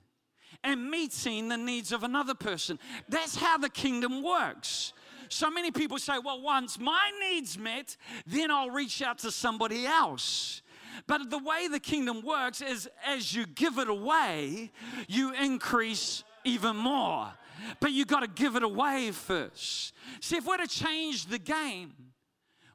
[0.64, 2.80] and meeting the needs of another person.
[3.08, 4.92] That's how the kingdom works.
[5.28, 7.96] So many people say, well, once my needs met,
[8.26, 10.62] then I'll reach out to somebody else.
[11.06, 14.70] But the way the kingdom works is as you give it away,
[15.06, 17.32] you increase even more.
[17.80, 19.92] But you got to give it away first.
[20.20, 21.92] See, if we're to change the game,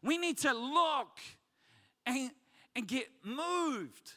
[0.02, 1.20] we need to look
[2.06, 2.32] and,
[2.76, 4.14] and get moved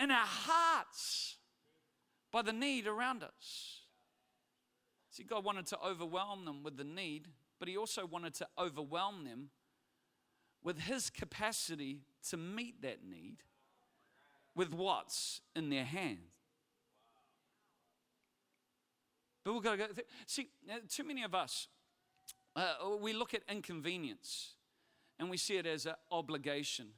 [0.00, 1.36] in our hearts
[2.32, 3.80] by the need around us.
[5.10, 9.24] See, God wanted to overwhelm them with the need, but He also wanted to overwhelm
[9.24, 9.50] them
[10.62, 13.36] with His capacity to meet that need
[14.54, 16.18] with what's in their hands.
[19.44, 19.86] But we've got to go.
[20.26, 21.68] See, uh, too many of us,
[22.54, 24.54] uh, we look at inconvenience
[25.18, 26.88] and we see it as an obligation.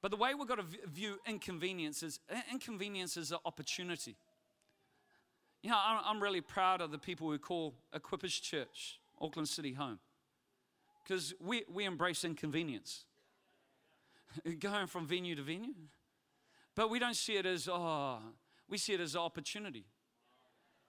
[0.00, 4.16] But the way we've got to view inconvenience is inconvenience is an opportunity.
[5.62, 9.98] You know, I'm really proud of the people who call Equippers Church Auckland City home
[11.02, 13.04] because we, we embrace inconvenience,
[14.60, 15.74] going from venue to venue.
[16.74, 18.18] But we don't see it as, oh,
[18.68, 19.84] we see it as opportunity.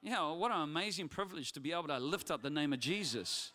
[0.02, 3.52] Know, what an amazing privilege to be able to lift up the name of Jesus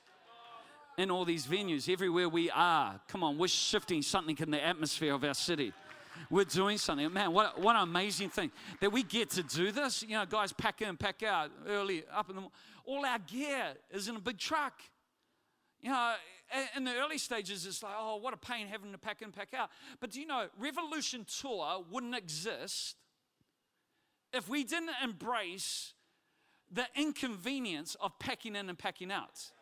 [0.97, 3.01] in all these venues, everywhere we are.
[3.09, 5.73] Come on, we're shifting something in the atmosphere of our city.
[6.31, 7.13] We're doing something.
[7.13, 10.03] Man, what, what an amazing thing that we get to do this.
[10.03, 12.57] You know, guys pack in, pack out early, up in the morning.
[12.85, 14.75] All our gear is in a big truck.
[15.85, 16.15] You know,
[16.75, 19.53] in the early stages, it's like, oh, what a pain having to pack in, pack
[19.53, 19.69] out.
[20.01, 22.97] But do you know, Revolution Tour wouldn't exist
[24.33, 25.93] if we didn't embrace
[26.73, 29.53] the inconvenience of packing in and packing out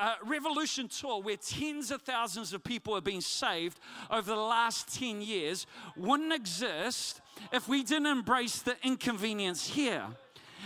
[0.00, 3.78] uh, Revolution Tour, where tens of thousands of people have been saved
[4.10, 7.20] over the last 10 years, wouldn't exist
[7.52, 10.06] if we didn't embrace the inconvenience here.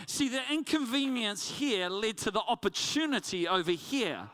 [0.06, 4.28] See, the inconvenience here led to the opportunity over here.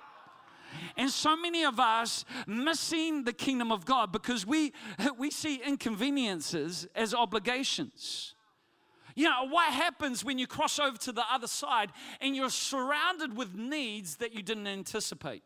[0.96, 4.72] And so many of us missing the kingdom of God because we,
[5.18, 8.34] we see inconveniences as obligations.
[9.14, 13.36] You know, what happens when you cross over to the other side and you're surrounded
[13.36, 15.42] with needs that you didn't anticipate,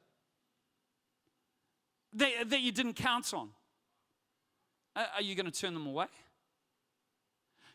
[2.13, 3.51] that, that you didn't count on?
[4.95, 6.07] Are you going to turn them away?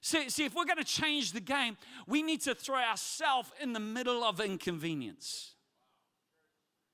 [0.01, 3.73] See, see, if we're going to change the game, we need to throw ourselves in
[3.73, 5.53] the middle of inconvenience.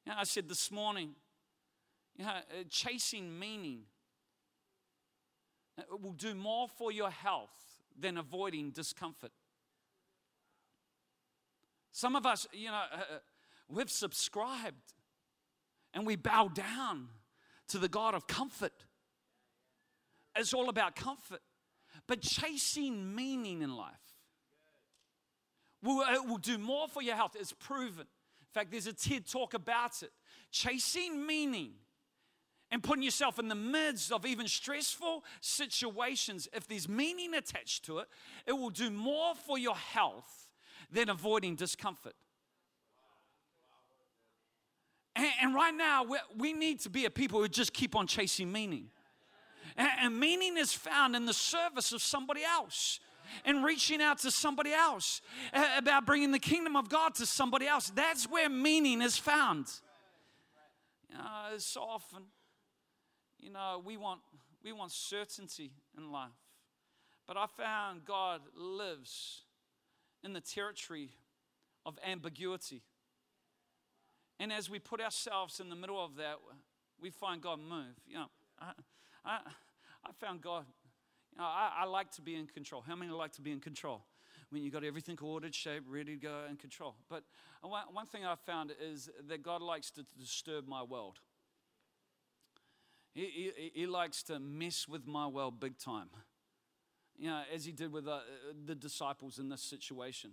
[0.05, 1.11] You know, I said this morning,
[2.17, 3.83] you know, uh, chasing meaning
[6.01, 9.31] will do more for your health than avoiding discomfort.
[11.91, 13.17] Some of us, you know, uh, uh,
[13.69, 14.93] we've subscribed
[15.93, 17.07] and we bow down
[17.69, 18.73] to the God of comfort.
[20.35, 21.41] It's all about comfort.
[22.05, 23.93] But chasing meaning in life
[25.81, 27.35] will, it will do more for your health.
[27.39, 28.05] It's proven.
[28.05, 30.11] In fact, there's a TED talk about it.
[30.51, 31.73] Chasing meaning
[32.71, 37.99] and putting yourself in the midst of even stressful situations, if there's meaning attached to
[37.99, 38.07] it,
[38.45, 40.49] it will do more for your health
[40.91, 42.15] than avoiding discomfort.
[45.15, 46.05] And, and right now,
[46.37, 48.89] we need to be a people who just keep on chasing meaning.
[49.77, 52.99] And, meaning is found in the service of somebody else
[53.45, 55.21] and reaching out to somebody else
[55.77, 57.91] about bringing the kingdom of God to somebody else.
[57.93, 59.67] That's where meaning is found.
[61.11, 62.23] You know, so often
[63.39, 64.21] you know, we want,
[64.63, 66.31] we want certainty in life.
[67.27, 69.43] But I found God lives
[70.23, 71.11] in the territory
[71.85, 72.81] of ambiguity.
[74.39, 76.35] And as we put ourselves in the middle of that,
[77.01, 77.95] we find God move.
[78.07, 78.27] You know,
[78.59, 78.71] I,
[79.25, 79.39] I,
[80.05, 80.65] I found God,
[81.31, 82.83] you know, I, I like to be in control.
[82.85, 84.03] How many like to be in control?
[84.49, 86.95] When you got everything ordered, shaped, ready to go in control.
[87.09, 87.23] But
[87.61, 91.19] one, one thing I found is that God likes to disturb my world.
[93.13, 96.09] He, he, he likes to mess with my world big time.
[97.17, 98.19] You know, as he did with uh,
[98.65, 100.31] the disciples in this situation.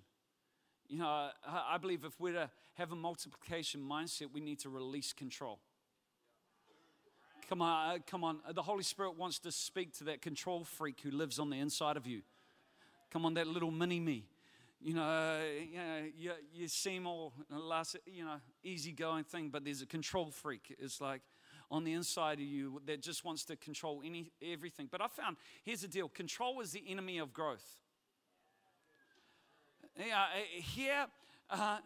[0.86, 1.30] You know, I,
[1.70, 5.60] I believe if we're to have a multiplication mindset, we need to release control.
[7.48, 8.38] Come on, uh, come on.
[8.54, 11.98] The Holy Spirit wants to speak to that control freak who lives on the inside
[11.98, 12.22] of you.
[13.10, 14.24] Come on, that little mini me.
[14.80, 19.82] you know, you, know you, you seem all last, you know, easygoing thing, but there's
[19.82, 20.74] a control freak.
[20.78, 21.20] It's like
[21.70, 24.88] on the inside of you that just wants to control any everything.
[24.90, 27.78] But I found here's the deal: control is the enemy of growth.
[29.98, 30.26] Yeah,
[30.60, 31.06] here
[31.50, 31.78] uh,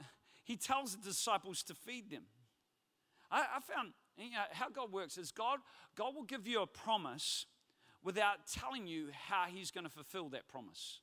[0.44, 2.22] he tells the disciples to feed them.
[3.30, 5.60] I, I found you know, how God works is God
[5.96, 7.46] God will give you a promise
[8.02, 11.00] without telling you how He's going to fulfill that promise.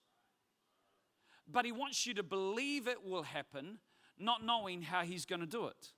[1.52, 3.80] But He wants you to believe it will happen,
[4.18, 5.94] not knowing how He's going to do it.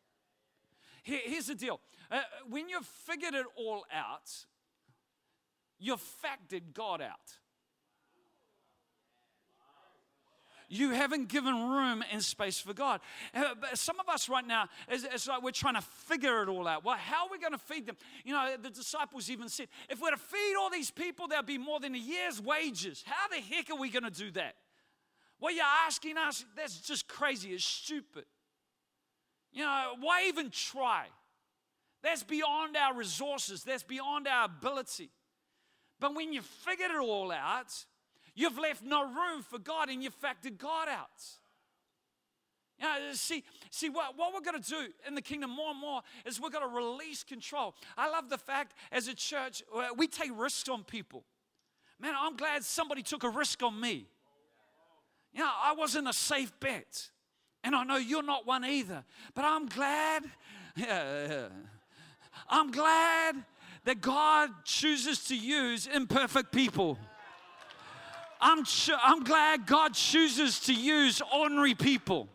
[1.04, 1.80] Here, here's the deal
[2.12, 4.46] uh, when you've figured it all out,
[5.80, 7.38] you've factored God out.
[10.70, 13.00] You haven't given room and space for God.
[13.34, 16.84] Uh, some of us right now, it's, like we're trying to figure it all out.
[16.84, 17.98] Well, how are we going to feed them?
[18.26, 21.58] You know, the disciples even said, if we're to feed all these people, there'll be
[21.58, 23.04] more than a year's wages.
[23.06, 24.56] How the heck are we going to do that?
[25.40, 27.52] What you're asking us, that's just crazy.
[27.52, 28.26] It's stupid.
[29.54, 31.06] You know, why even try?
[32.04, 35.10] That's beyond our resources, that's beyond our ability.
[36.00, 37.74] But when you figured it all out,
[38.38, 41.10] You've left no room for God and you've factored God out.
[42.80, 45.82] You know, see, see what, what we're going to do in the kingdom more and
[45.82, 47.74] more is we're going to release control.
[47.98, 51.24] I love the fact as a church, uh, we take risks on people.
[52.00, 54.06] Man, I'm glad somebody took a risk on me.
[55.34, 57.10] You know, I wasn't a safe bet.
[57.64, 59.04] And I know you're not one either.
[59.34, 60.26] But I'm glad,
[60.76, 61.48] yeah,
[62.48, 63.44] I'm glad
[63.86, 67.00] that God chooses to use imperfect people.
[68.40, 68.64] I'm,
[69.02, 72.28] I'm glad God chooses to use ordinary people.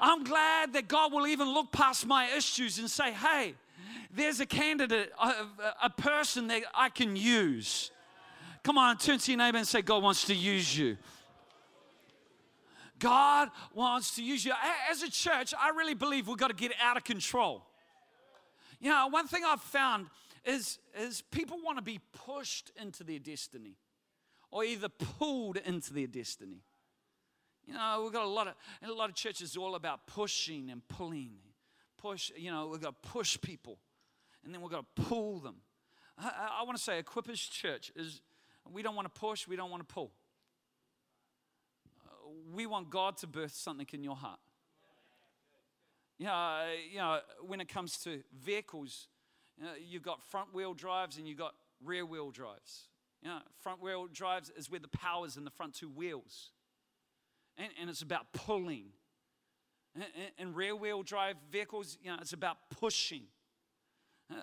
[0.00, 3.54] I'm glad that God will even look past my issues and say, hey,
[4.14, 5.32] there's a candidate, a,
[5.84, 7.90] a person that I can use.
[8.62, 10.96] Come on, turn to your neighbor and say, God wants to use you.
[12.98, 14.52] God wants to use you.
[14.90, 17.62] As a church, I really believe we've got to get out of control.
[18.80, 20.06] You know, one thing I've found
[20.44, 23.76] is, is people want to be pushed into their destiny
[24.50, 26.62] or either pulled into their destiny.
[27.66, 30.86] You know, we've got a lot of a lot of churches all about pushing and
[30.88, 31.32] pulling.
[32.00, 33.78] Push, you know, we've got to push people,
[34.44, 35.56] and then we've got to pull them.
[36.18, 38.20] I, I want to say, Equippers Church is
[38.70, 40.12] we don't want to push, we don't want to pull.
[42.54, 44.38] we want God to birth something in your heart.
[46.18, 49.08] You know, you know when it comes to vehicles,
[49.58, 51.54] you you've got front wheel drives and you've got
[51.84, 52.88] rear wheel drives.
[53.22, 56.50] You know, front wheel drives is where the power is in the front two wheels.
[57.58, 58.86] And, and it's about pulling.
[59.94, 60.04] And,
[60.38, 63.22] and rear wheel drive vehicles, you know, it's about pushing.
[64.30, 64.34] Uh,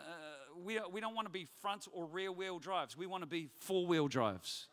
[0.64, 2.98] we, we don't want to be front or rear wheel drives.
[2.98, 4.68] We want to be four wheel drives.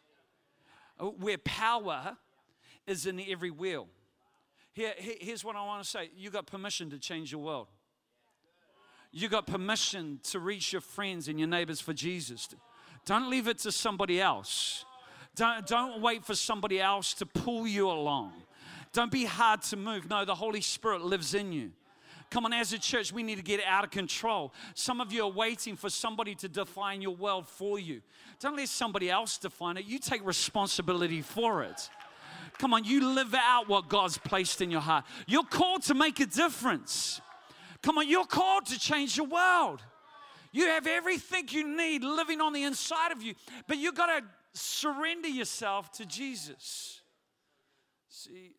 [0.98, 2.16] Uh, where power
[2.86, 3.88] is in every wheel.
[4.72, 7.68] Here, here's what I want to say you got permission to change your world.
[9.12, 12.48] You got permission to reach your friends and your neighbors for Jesus.
[13.04, 14.84] Don't leave it to somebody else.
[15.34, 18.32] Don't, don't wait for somebody else to pull you along.
[18.92, 20.08] Don't be hard to move.
[20.10, 21.70] No, the Holy Spirit lives in you.
[22.30, 24.52] Come on, as a church, we need to get out of control.
[24.74, 28.02] Some of you are waiting for somebody to define your world for you.
[28.38, 29.84] Don't let somebody else define it.
[29.84, 31.90] You take responsibility for it.
[32.58, 35.04] Come on, you live out what God's placed in your heart.
[35.26, 37.20] You're called to make a difference.
[37.82, 39.82] Come on, you're called to change the world.
[40.52, 43.34] You have everything you need living on the inside of you,
[43.66, 47.00] but you've got to surrender yourself to Jesus.
[48.08, 48.54] See,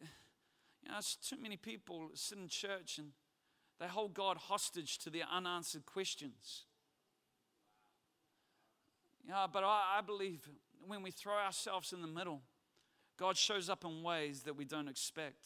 [0.84, 3.10] you know, too many people sit in church and
[3.80, 6.66] they hold God hostage to their unanswered questions.
[9.28, 10.48] Yeah, but I, I believe
[10.88, 12.42] when we throw ourselves in the middle,
[13.18, 15.46] God shows up in ways that we don't expect.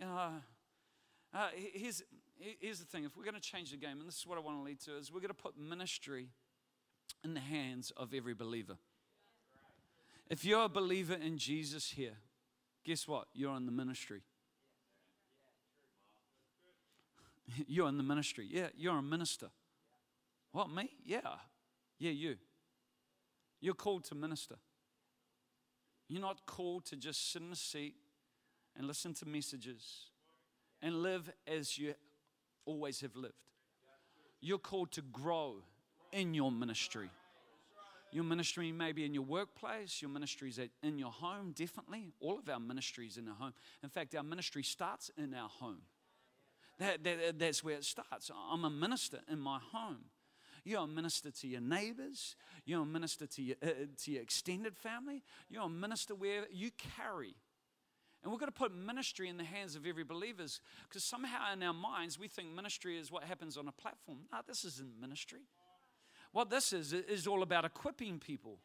[0.00, 0.32] Know,
[1.34, 2.02] uh, here's,
[2.38, 4.40] here's the thing if we're going to change the game, and this is what I
[4.40, 6.28] want to lead to, is we're going to put ministry
[7.24, 8.76] in the hands of every believer.
[10.28, 12.16] If you're a believer in Jesus here,
[12.84, 13.28] guess what?
[13.34, 14.22] You're in the ministry.
[17.66, 18.46] You're in the ministry.
[18.50, 19.48] Yeah, you're a minister.
[20.52, 20.90] What, me?
[21.04, 21.20] Yeah.
[21.98, 22.36] Yeah, you.
[23.60, 24.56] You're called to minister.
[26.08, 27.94] You're not called to just sit in a seat
[28.76, 30.06] and listen to messages
[30.80, 31.94] and live as you
[32.64, 33.34] always have lived.
[34.40, 35.56] You're called to grow
[36.12, 37.10] in your ministry.
[38.12, 42.12] Your ministry may be in your workplace, your ministry is in your home, definitely.
[42.20, 43.54] All of our ministries in our home.
[43.82, 45.80] In fact, our ministry starts in our home.
[46.78, 48.30] That, that, that's where it starts.
[48.50, 50.04] I'm a minister in my home.
[50.64, 52.36] You're a minister to your neighbors.
[52.64, 53.68] You're a minister to your, uh,
[54.04, 55.22] to your extended family.
[55.48, 57.34] You're a minister where you carry
[58.22, 60.44] And we're going to put ministry in the hands of every believer
[60.88, 64.18] because somehow in our minds we think ministry is what happens on a platform.
[64.30, 65.40] No, this isn't ministry.
[66.30, 68.58] What this is, is all about equipping people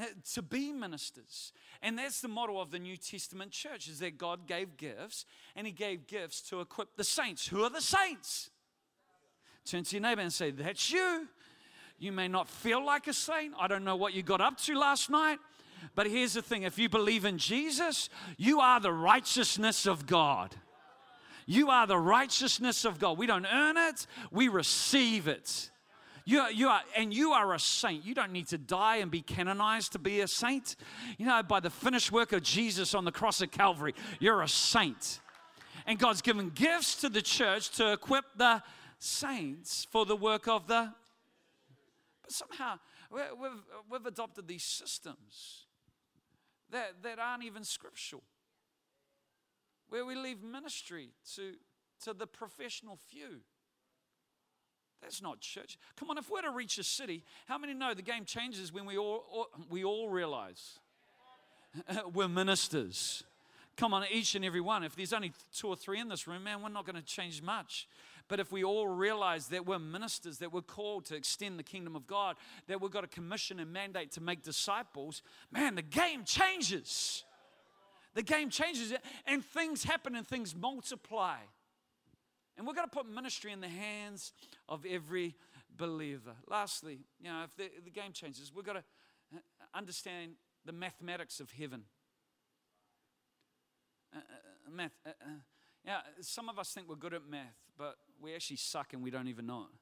[0.00, 0.04] uh,
[0.34, 1.52] to be ministers.
[1.82, 5.24] And that's the model of the New Testament church is that God gave gifts
[5.56, 7.48] and he gave gifts to equip the saints.
[7.48, 8.50] Who are the saints?
[9.64, 11.28] Turn to your neighbor and say, That's you.
[11.98, 13.52] You may not feel like a saint.
[13.58, 15.38] I don't know what you got up to last night.
[15.94, 20.54] But here's the thing if you believe in Jesus, you are the righteousness of God.
[21.46, 23.18] You are the righteousness of God.
[23.18, 25.70] We don't earn it, we receive it.
[26.24, 28.04] You are, you are, and you are a saint.
[28.04, 30.76] You don't need to die and be canonized to be a saint.
[31.18, 34.48] You know, by the finished work of Jesus on the cross of Calvary, you're a
[34.48, 35.18] saint.
[35.86, 38.62] And God's given gifts to the church to equip the
[38.98, 40.92] saints for the work of the.
[42.22, 42.78] But somehow,
[43.10, 43.50] we've,
[43.90, 45.64] we've adopted these systems
[46.70, 48.22] that, that aren't even scriptural,
[49.88, 51.54] where we leave ministry to,
[52.04, 53.40] to the professional few.
[55.02, 55.78] That's not church.
[55.96, 58.84] Come on, if we're to reach a city, how many know the game changes when
[58.84, 60.78] we all, all we all realize
[62.12, 63.24] we're ministers?
[63.76, 64.84] Come on, each and every one.
[64.84, 67.40] If there's only two or three in this room, man, we're not going to change
[67.40, 67.88] much.
[68.30, 71.96] But if we all realize that we're ministers, that we're called to extend the kingdom
[71.96, 72.36] of God,
[72.68, 77.24] that we've got a commission and mandate to make disciples, man, the game changes.
[78.14, 78.94] The game changes
[79.26, 81.38] and things happen and things multiply.
[82.56, 84.32] And we're going to put ministry in the hands
[84.68, 85.34] of every
[85.76, 86.34] believer.
[86.46, 88.84] Lastly, you know, if the, the game changes, we've got to
[89.74, 91.82] understand the mathematics of heaven.
[94.14, 94.92] Uh, uh, math.
[95.04, 95.30] Uh, uh,
[95.84, 99.10] yeah, some of us think we're good at math, but we actually suck and we
[99.10, 99.78] don't even know it.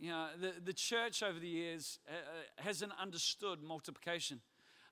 [0.00, 4.40] You know, the, the church over the years uh, uh, hasn't understood multiplication.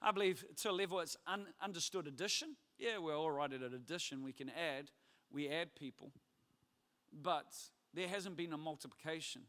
[0.01, 2.57] I believe to a level it's un- understood addition.
[2.79, 4.23] Yeah, we're all right at addition.
[4.23, 4.91] We can add,
[5.31, 6.13] we add people.
[7.13, 7.55] But
[7.93, 9.43] there hasn't been a multiplication.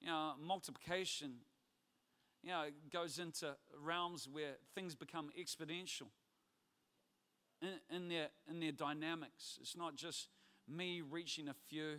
[0.00, 1.36] You know, multiplication,
[2.42, 6.08] you know, goes into realms where things become exponential
[7.64, 9.58] in, in, their, in their dynamics.
[9.60, 10.28] It's not just
[10.68, 11.98] me reaching a few,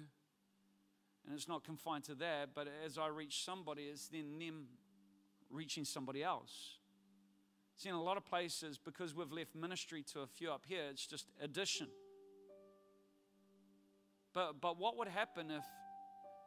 [1.26, 4.66] and it's not confined to that, but as I reach somebody, it's then them
[5.50, 6.78] reaching somebody else.
[7.78, 10.84] See, in a lot of places, because we've left ministry to a few up here,
[10.90, 11.88] it's just addition.
[14.34, 15.64] But, but what would happen if,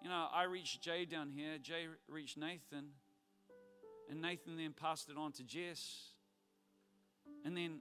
[0.03, 2.91] you know, I reached Jay down here, Jay reached Nathan,
[4.11, 6.13] and Nathan then passed it on to Jess,
[7.45, 7.81] and then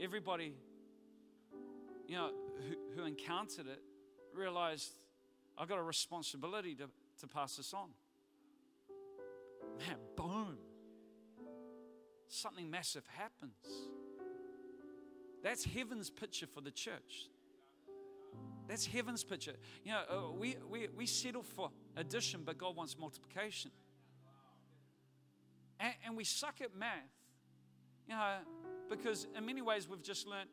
[0.00, 0.54] everybody
[2.12, 2.30] you know,
[2.68, 3.80] who, who encountered it
[4.34, 4.92] realized
[5.56, 6.90] I've got a responsibility to,
[7.20, 7.88] to pass this on.
[9.78, 10.58] Man, boom.
[12.28, 13.54] Something massive happens.
[15.42, 17.30] That's heaven's picture for the church.
[18.68, 19.54] That's heaven's picture.
[19.82, 23.70] You know, uh, we, we, we settle for addition, but God wants multiplication.
[25.80, 26.90] And, and we suck at math,
[28.06, 28.36] you know,
[28.90, 30.50] because in many ways we've just learned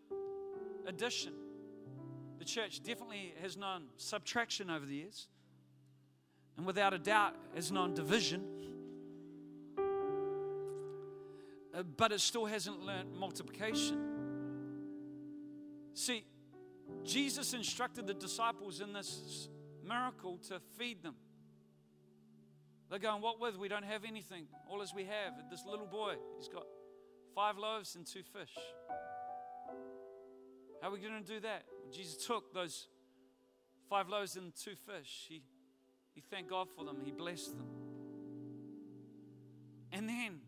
[0.88, 1.34] addition.
[2.40, 5.28] The church definitely has known subtraction over the years,
[6.56, 8.44] and without a doubt has known division.
[11.74, 13.98] Uh, but it still hasn't learned multiplication.
[15.94, 16.24] See,
[17.04, 19.50] Jesus instructed the disciples in this
[19.86, 21.16] miracle to feed them.
[22.90, 23.58] They're going, What with?
[23.58, 24.48] We don't have anything.
[24.70, 26.66] All as we have, this little boy, he's got
[27.36, 28.56] five loaves and two fish.
[30.82, 31.64] How are we going to do that?
[31.82, 32.88] Well, Jesus took those
[33.90, 35.26] five loaves and two fish.
[35.28, 35.42] He,
[36.14, 36.98] he thanked God for them.
[37.04, 37.68] He blessed them.
[39.92, 40.40] And then,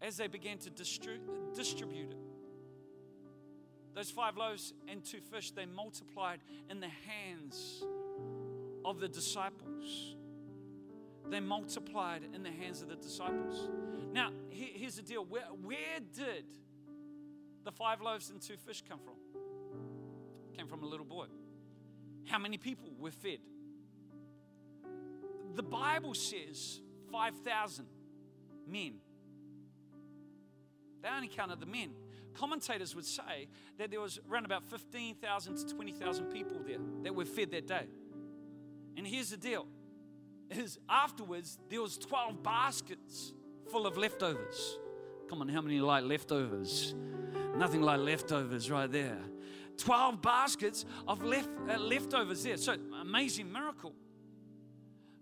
[0.00, 1.20] as they began to distri-
[1.54, 2.18] distribute it,
[3.94, 7.84] those five loaves and two fish, they multiplied in the hands
[8.84, 10.16] of the disciples.
[11.30, 13.68] They multiplied in the hands of the disciples.
[14.12, 16.44] Now, here's the deal where, where did
[17.64, 19.14] the five loaves and two fish come from?
[20.56, 21.26] Came from a little boy.
[22.26, 23.38] How many people were fed?
[25.54, 26.80] The Bible says
[27.12, 27.86] 5,000
[28.68, 28.94] men.
[31.02, 31.90] They only counted the men.
[32.34, 33.48] Commentators would say
[33.78, 37.86] that there was around about 15,000 to 20,000 people there that were fed that day.
[38.96, 39.66] And here's the deal
[40.50, 43.32] is afterwards there was 12 baskets
[43.70, 44.78] full of leftovers.
[45.28, 46.94] Come on, how many like leftovers?
[47.56, 49.18] Nothing like leftovers right there.
[49.76, 52.56] 12 baskets of left, uh, leftovers there.
[52.56, 53.92] So, amazing miracle.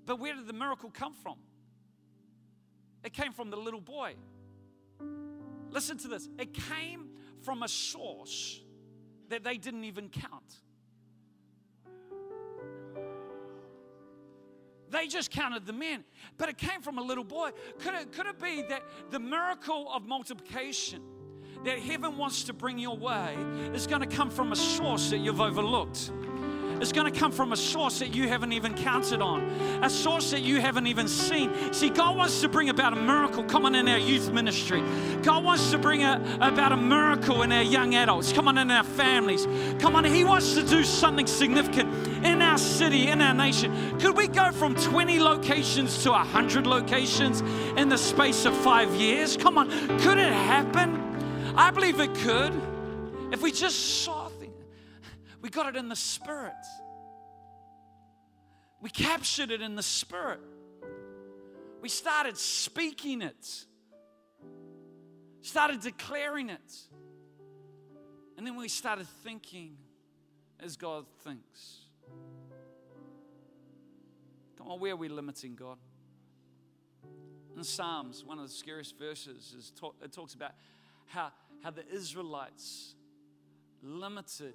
[0.04, 1.36] But where did the miracle come from?
[3.04, 4.14] It came from the little boy.
[5.70, 7.08] listen to this, it came
[7.42, 8.60] from a source
[9.30, 10.60] that they didn't even count.
[14.90, 16.04] They just counted the men,
[16.36, 17.50] but it came from a little boy.
[17.78, 21.02] Could it, could it be that the miracle of multiplication
[21.64, 23.36] that heaven wants to bring your way
[23.74, 26.10] is going to come from a source that you've overlooked?
[26.82, 29.42] It's going to come from a source that you haven't even counted on,
[29.84, 31.72] a source that you haven't even seen.
[31.72, 33.44] See, God wants to bring about a miracle.
[33.44, 34.82] Come on in our youth ministry.
[35.22, 38.32] God wants to bring a, about a miracle in our young adults.
[38.32, 39.46] Come on in our families.
[39.78, 41.94] Come on, He wants to do something significant
[42.26, 44.00] in our city, in our nation.
[44.00, 47.42] Could we go from 20 locations to 100 locations
[47.76, 49.36] in the space of five years?
[49.36, 51.11] Come on, could it happen?
[51.54, 52.52] I believe it could.
[53.30, 54.52] If we just saw things,
[55.40, 56.52] we got it in the Spirit.
[58.80, 60.40] We captured it in the Spirit.
[61.82, 63.64] We started speaking it,
[65.40, 66.72] started declaring it.
[68.38, 69.76] And then we started thinking
[70.60, 71.80] as God thinks.
[74.56, 75.76] Come on, where are we limiting God?
[77.56, 80.52] In Psalms, one of the scariest verses, is talk, it talks about
[81.06, 81.30] how,
[81.62, 82.94] how the Israelites
[83.82, 84.54] limited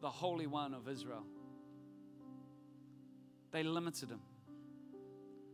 [0.00, 1.24] the Holy One of Israel.
[3.52, 4.20] They limited him.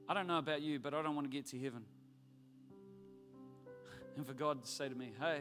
[0.08, 1.84] I don't know about you, but I don't want to get to heaven.
[4.16, 5.40] And for God to say to me, hey,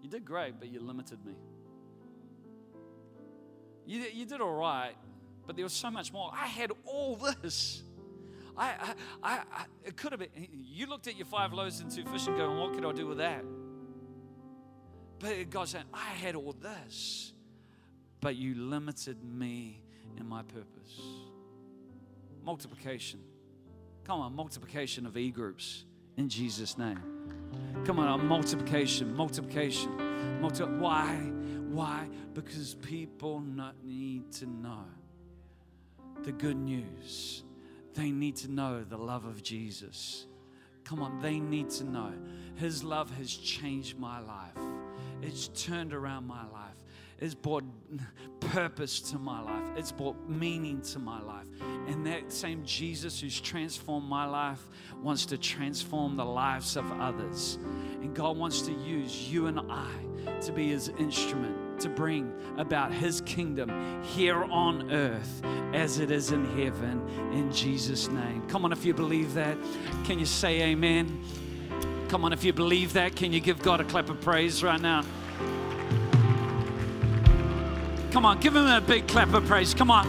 [0.00, 1.34] you did great, but you limited me.
[3.86, 4.94] You, you did all right,
[5.46, 6.30] but there was so much more.
[6.32, 7.82] I had all this.
[8.56, 10.28] I, I, I, I, it could have been.
[10.52, 13.06] You looked at your five loaves and two fish and going, what could I do
[13.08, 13.44] with that?
[15.50, 17.34] God said, I had all this
[18.24, 19.82] but you limited me
[20.16, 20.98] in my purpose.
[22.42, 23.20] Multiplication.
[24.04, 25.84] Come on, multiplication of e groups
[26.16, 27.02] in Jesus' name.
[27.84, 30.40] Come on, multiplication, multiplication.
[30.40, 31.16] Multi- Why?
[31.68, 32.08] Why?
[32.32, 33.42] Because people
[33.82, 34.86] need to know
[36.22, 37.44] the good news.
[37.92, 40.26] They need to know the love of Jesus.
[40.84, 42.14] Come on, they need to know
[42.54, 44.56] His love has changed my life,
[45.26, 46.74] it's turned around my life.
[47.20, 47.64] It's brought
[48.40, 49.64] purpose to my life.
[49.76, 51.46] It's brought meaning to my life.
[51.88, 54.66] And that same Jesus who's transformed my life
[55.02, 57.58] wants to transform the lives of others.
[58.02, 59.90] And God wants to use you and I
[60.40, 66.30] to be his instrument to bring about his kingdom here on earth as it is
[66.30, 68.46] in heaven in Jesus' name.
[68.48, 69.56] Come on, if you believe that,
[70.04, 71.22] can you say amen?
[72.08, 74.80] Come on, if you believe that, can you give God a clap of praise right
[74.80, 75.04] now?
[78.10, 79.74] Come on, give him a big clap of praise.
[79.74, 80.06] Come on.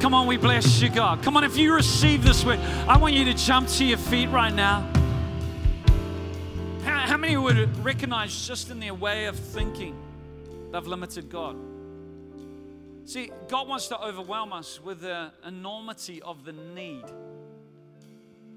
[0.00, 1.22] Come on, we bless you, God.
[1.22, 2.58] Come on, if you receive this word,
[2.88, 4.90] I want you to jump to your feet right now.
[6.84, 9.96] How, how many would recognize just in their way of thinking
[10.72, 11.56] they've limited God?
[13.06, 17.04] See, God wants to overwhelm us with the enormity of the need.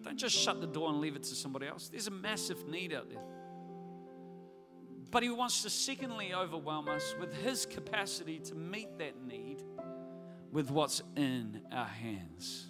[0.03, 1.89] Don't just shut the door and leave it to somebody else.
[1.89, 3.23] There's a massive need out there.
[5.11, 9.63] But He wants to, secondly, overwhelm us with His capacity to meet that need
[10.51, 12.67] with what's in our hands.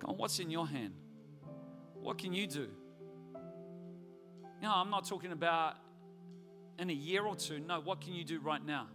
[0.00, 0.94] Come on, what's in your hand?
[1.94, 2.68] What can you do?
[4.62, 5.74] Know, I'm not talking about
[6.78, 7.60] in a year or two.
[7.60, 8.88] No, what can you do right now?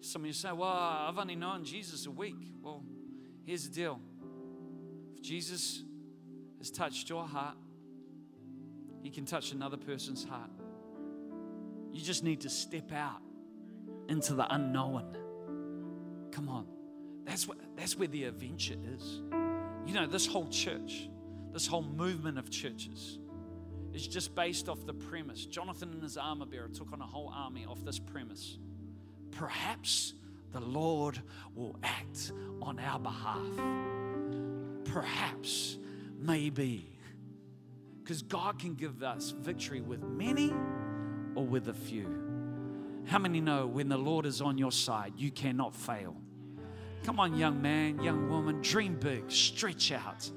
[0.00, 2.36] Some of you say, Well, I've only known Jesus a week.
[2.62, 2.84] Well,
[3.44, 4.00] here's the deal
[5.20, 5.82] Jesus
[6.58, 7.56] has touched your heart,
[9.02, 10.50] he can touch another person's heart.
[11.92, 13.20] You just need to step out
[14.08, 15.16] into the unknown.
[16.32, 16.66] Come on.
[17.24, 19.22] That's, what, that's where the adventure is.
[19.86, 21.08] You know, this whole church,
[21.52, 23.18] this whole movement of churches
[23.92, 25.46] is just based off the premise.
[25.46, 28.58] Jonathan and his armor bearer took on a whole army off this premise.
[29.32, 30.14] Perhaps
[30.52, 31.20] the Lord
[31.54, 33.99] will act on our behalf.
[34.84, 35.78] Perhaps,
[36.18, 36.86] maybe.
[38.02, 40.52] Because God can give us victory with many
[41.34, 42.08] or with a few.
[43.06, 46.16] How many know when the Lord is on your side, you cannot fail?
[47.04, 50.30] Come on, young man, young woman, dream big, stretch out.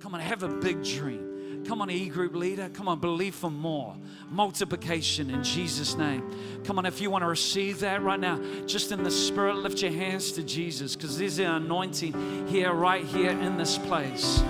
[0.00, 1.31] Come on, have a big dream.
[1.66, 2.68] Come on, e group leader.
[2.72, 3.94] Come on, believe for more.
[4.30, 6.22] Multiplication in Jesus' name.
[6.64, 9.82] Come on, if you want to receive that right now, just in the spirit, lift
[9.82, 14.42] your hands to Jesus because there's an anointing here, right here in this place.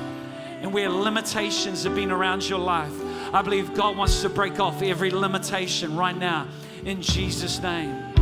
[0.60, 2.94] And where limitations have been around your life,
[3.34, 6.46] I believe God wants to break off every limitation right now
[6.84, 8.12] in Jesus' name.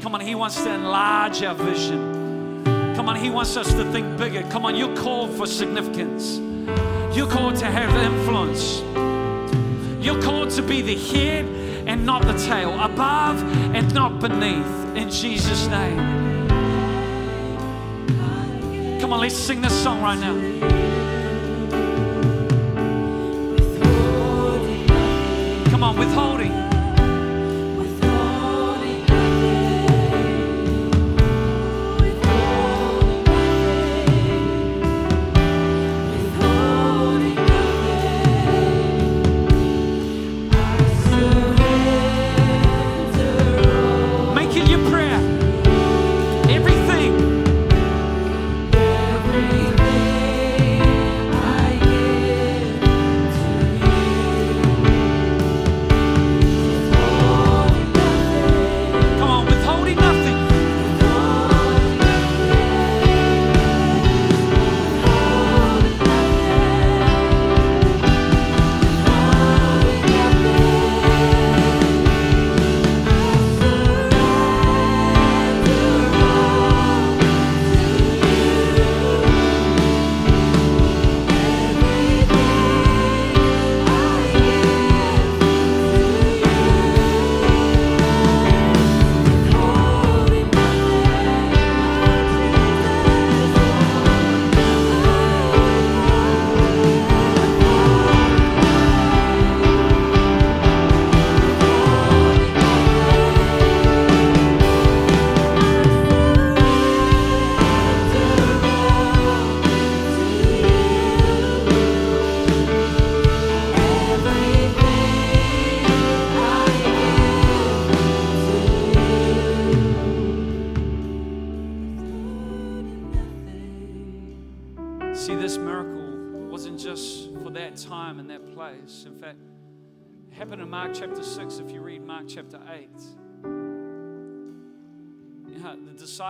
[0.00, 2.64] Come on, He wants to enlarge our vision.
[2.94, 4.42] Come on, He wants us to think bigger.
[4.50, 6.40] Come on, you're called for significance.
[7.14, 8.80] You're called to have influence.
[10.04, 11.44] You're called to be the head
[11.86, 13.42] and not the tail, above
[13.74, 14.96] and not beneath.
[14.96, 15.98] In Jesus' name.
[19.00, 20.34] Come on, let's sing this song right now.
[25.70, 26.61] Come on, withholding.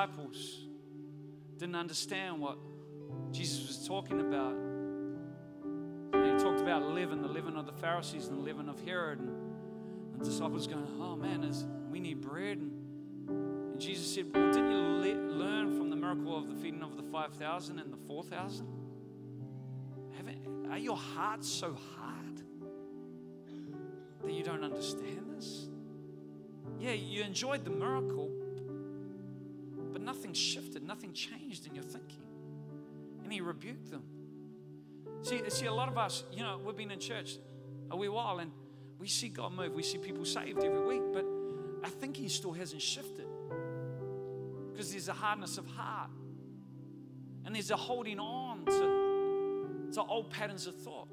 [0.06, 0.66] Disciples
[1.58, 2.58] didn't understand what
[3.30, 4.54] Jesus was talking about.
[6.12, 9.20] And he talked about leaven, the leaven of the Pharisees and the leaven of Herod.
[9.20, 11.48] And the disciples going, Oh man,
[11.90, 12.58] we need bread.
[12.58, 12.72] And,
[13.28, 16.96] and Jesus said, Well, didn't you le- learn from the miracle of the feeding of
[16.96, 18.66] the 5,000 and the 4,000?
[20.70, 22.42] Are your hearts so hard
[24.24, 25.68] that you don't understand this?
[26.80, 28.30] Yeah, you enjoyed the miracle,
[29.92, 32.26] but nothing shifted, nothing changed in your thinking.
[33.22, 34.02] And he rebuked them.
[35.22, 37.36] See, see, a lot of us, you know, we've been in church
[37.90, 38.50] a wee while and
[38.98, 39.72] we see God move.
[39.72, 41.24] We see people saved every week, but
[41.84, 43.26] our thinking still hasn't shifted
[44.72, 46.10] because there's a hardness of heart
[47.44, 51.08] and there's a holding on to, to old patterns of thought.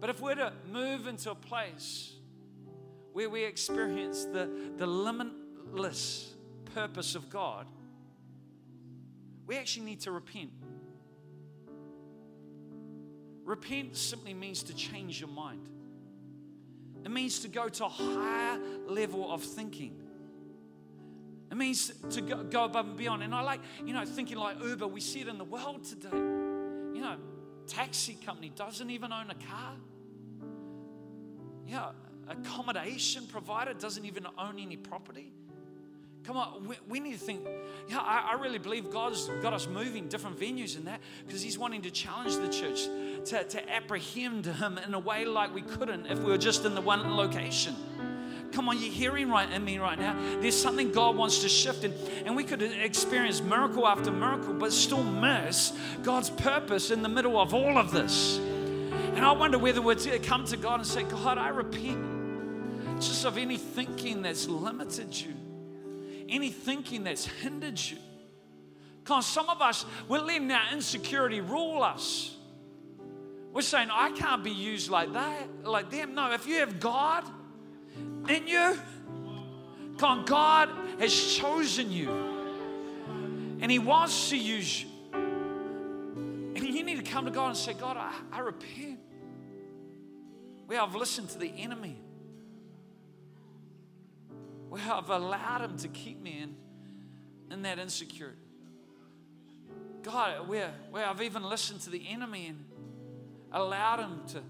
[0.00, 2.14] But if we're to move into a place
[3.12, 6.29] where we experience the, the limitless
[6.74, 7.66] purpose of God,
[9.46, 10.50] we actually need to repent.
[13.44, 15.68] Repent simply means to change your mind.
[17.04, 19.96] It means to go to a higher level of thinking.
[21.50, 23.22] It means to go, go above and beyond.
[23.22, 26.16] And I like, you know, thinking like Uber, we see it in the world today.
[26.16, 27.16] You know,
[27.66, 29.74] taxi company doesn't even own a car.
[31.66, 31.90] Yeah,
[32.28, 35.32] accommodation provider doesn't even own any property.
[36.24, 37.46] Come on, we, we need to think.
[37.88, 41.58] Yeah, I, I really believe God's got us moving different venues in that because He's
[41.58, 42.84] wanting to challenge the church
[43.30, 46.74] to, to apprehend Him in a way like we couldn't if we were just in
[46.74, 47.74] the one location.
[48.52, 50.14] Come on, you're hearing right in me right now.
[50.40, 51.94] There's something God wants to shift, and,
[52.26, 57.40] and we could experience miracle after miracle, but still miss God's purpose in the middle
[57.40, 58.38] of all of this.
[58.38, 63.38] And I wonder whether we'd come to God and say, God, I repent just of
[63.38, 65.34] any thinking that's limited you
[66.30, 67.98] any thinking that's hindered you.
[69.02, 72.36] Because some of us, we're letting our insecurity rule us.
[73.52, 76.14] We're saying, I can't be used like that, like them.
[76.14, 77.24] No, if you have God
[78.28, 78.78] in you,
[79.96, 80.68] God, God
[81.00, 82.08] has chosen you.
[83.60, 84.88] And He wants to use you.
[85.12, 89.00] And you need to come to God and say, God, I, I repent.
[90.66, 91.96] Where I've listened to the enemy
[94.70, 96.54] where I've allowed Him to keep me in,
[97.52, 98.38] in that insecurity.
[100.02, 102.64] God, where, where I've even listened to the enemy and
[103.52, 104.42] allowed Him to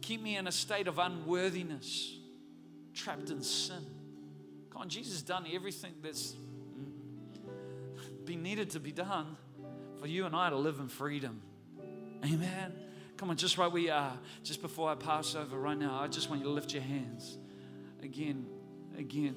[0.00, 2.16] keep me in a state of unworthiness,
[2.94, 3.84] trapped in sin.
[4.70, 6.34] Come on, Jesus done everything that's
[8.24, 9.36] been needed to be done
[10.00, 11.40] for you and I to live in freedom.
[12.24, 12.72] Amen.
[13.18, 16.08] Come on, just right where you are, just before I pass over right now, I
[16.08, 17.36] just want you to lift your hands
[18.02, 18.46] again,
[18.98, 19.36] again.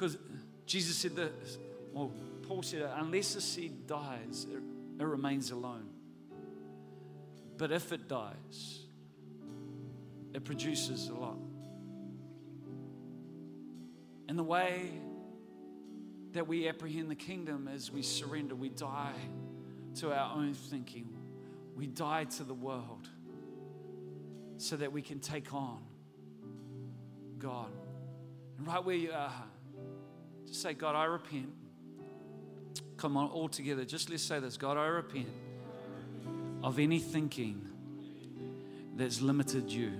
[0.00, 0.16] Because
[0.64, 1.30] Jesus said that,
[1.92, 2.10] well,
[2.48, 4.62] Paul said, unless a seed dies, it,
[4.98, 5.90] it remains alone.
[7.58, 8.78] But if it dies,
[10.32, 11.36] it produces a lot.
[14.26, 14.90] And the way
[16.32, 19.12] that we apprehend the kingdom is we surrender, we die
[19.96, 21.14] to our own thinking,
[21.76, 23.06] we die to the world
[24.56, 25.82] so that we can take on
[27.38, 27.70] God.
[28.56, 29.44] And right where you are,
[30.50, 31.52] say, God, I repent.
[32.96, 33.84] Come on, all together.
[33.84, 35.28] Just let's say this God, I repent
[36.62, 37.66] of any thinking
[38.96, 39.92] that's limited you.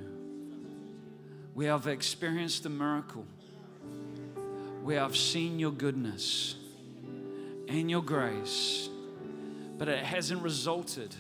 [1.55, 3.27] Where I've experienced a miracle,
[4.83, 6.55] where I've seen your goodness
[7.69, 8.89] and your grace,
[9.79, 11.15] but it hasn't resulted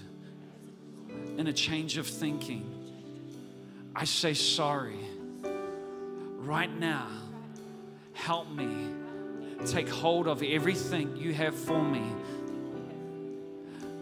[1.36, 2.64] in a change of thinking.
[3.94, 5.00] I say sorry.
[6.36, 7.08] Right now,
[8.12, 8.99] help me
[9.66, 12.02] take hold of everything you have for me.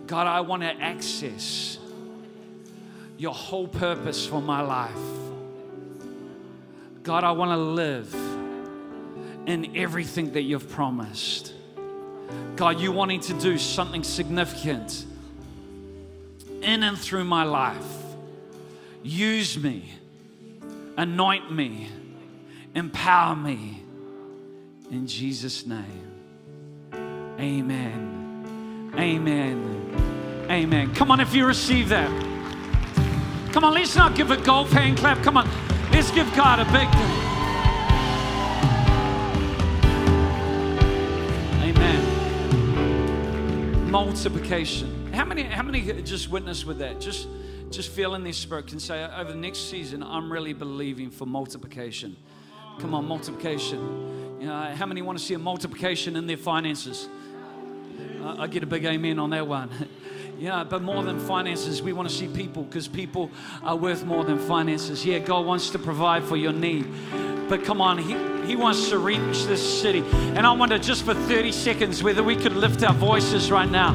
[0.06, 1.78] God, I want to access
[3.18, 4.96] your whole purpose for my life.
[7.02, 8.14] God, I want to live
[9.46, 11.52] in everything that you've promised.
[12.56, 15.06] God, you wanting to do something significant
[16.62, 17.86] in and through my life.
[19.02, 19.92] Use me,
[20.96, 21.88] anoint me,
[22.74, 23.82] empower me.
[24.90, 26.08] In Jesus' name.
[27.38, 28.94] Amen.
[28.96, 30.46] Amen.
[30.50, 30.94] Amen.
[30.94, 32.08] Come on, if you receive that.
[33.52, 35.22] Come on, let's not give a golf hand clap.
[35.22, 35.46] Come on,
[35.92, 36.88] let's give God a big.
[41.62, 42.00] Amen.
[43.90, 45.12] Multiplication.
[45.12, 45.42] How many?
[45.42, 46.98] How many just witness with that?
[46.98, 47.28] Just,
[47.70, 51.26] just feel in their spirit can say over the next season, I'm really believing for
[51.26, 52.16] multiplication.
[52.78, 54.17] Come on, multiplication.
[54.46, 57.08] Know, how many want to see a multiplication in their finances?
[58.22, 59.70] Uh, I get a big amen on that one.
[60.38, 63.30] yeah, but more than finances, we want to see people because people
[63.62, 65.04] are worth more than finances.
[65.04, 66.86] Yeah, God wants to provide for your need.
[67.48, 68.14] But come on, He,
[68.48, 70.02] he wants to reach this city.
[70.34, 73.92] And I wonder just for 30 seconds whether we could lift our voices right now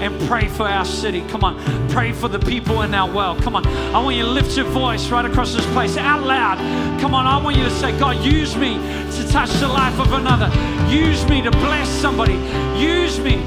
[0.00, 1.20] and pray for our city.
[1.28, 3.42] Come on, pray for the people in our world.
[3.42, 6.56] Come on, I want you to lift your voice right across this place out loud.
[6.98, 10.12] Come on, I want you to say, God, use me to touch the life of
[10.12, 10.48] another.
[10.90, 12.40] Use me to bless somebody.
[12.80, 13.44] Use me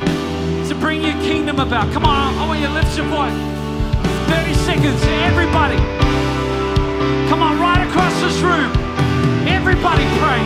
[0.69, 1.91] to bring your kingdom about.
[1.93, 3.33] Come on, I want you to lift your voice.
[4.29, 5.77] 30 seconds, everybody.
[7.27, 8.82] Come on, right across this room.
[9.65, 10.43] Everybody pray.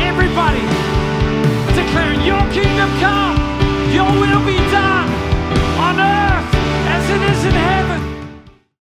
[0.00, 0.62] Everybody
[1.76, 3.36] declaring your kingdom come,
[3.92, 5.08] your will be done
[5.76, 6.54] on earth
[6.88, 8.19] as it is in heaven.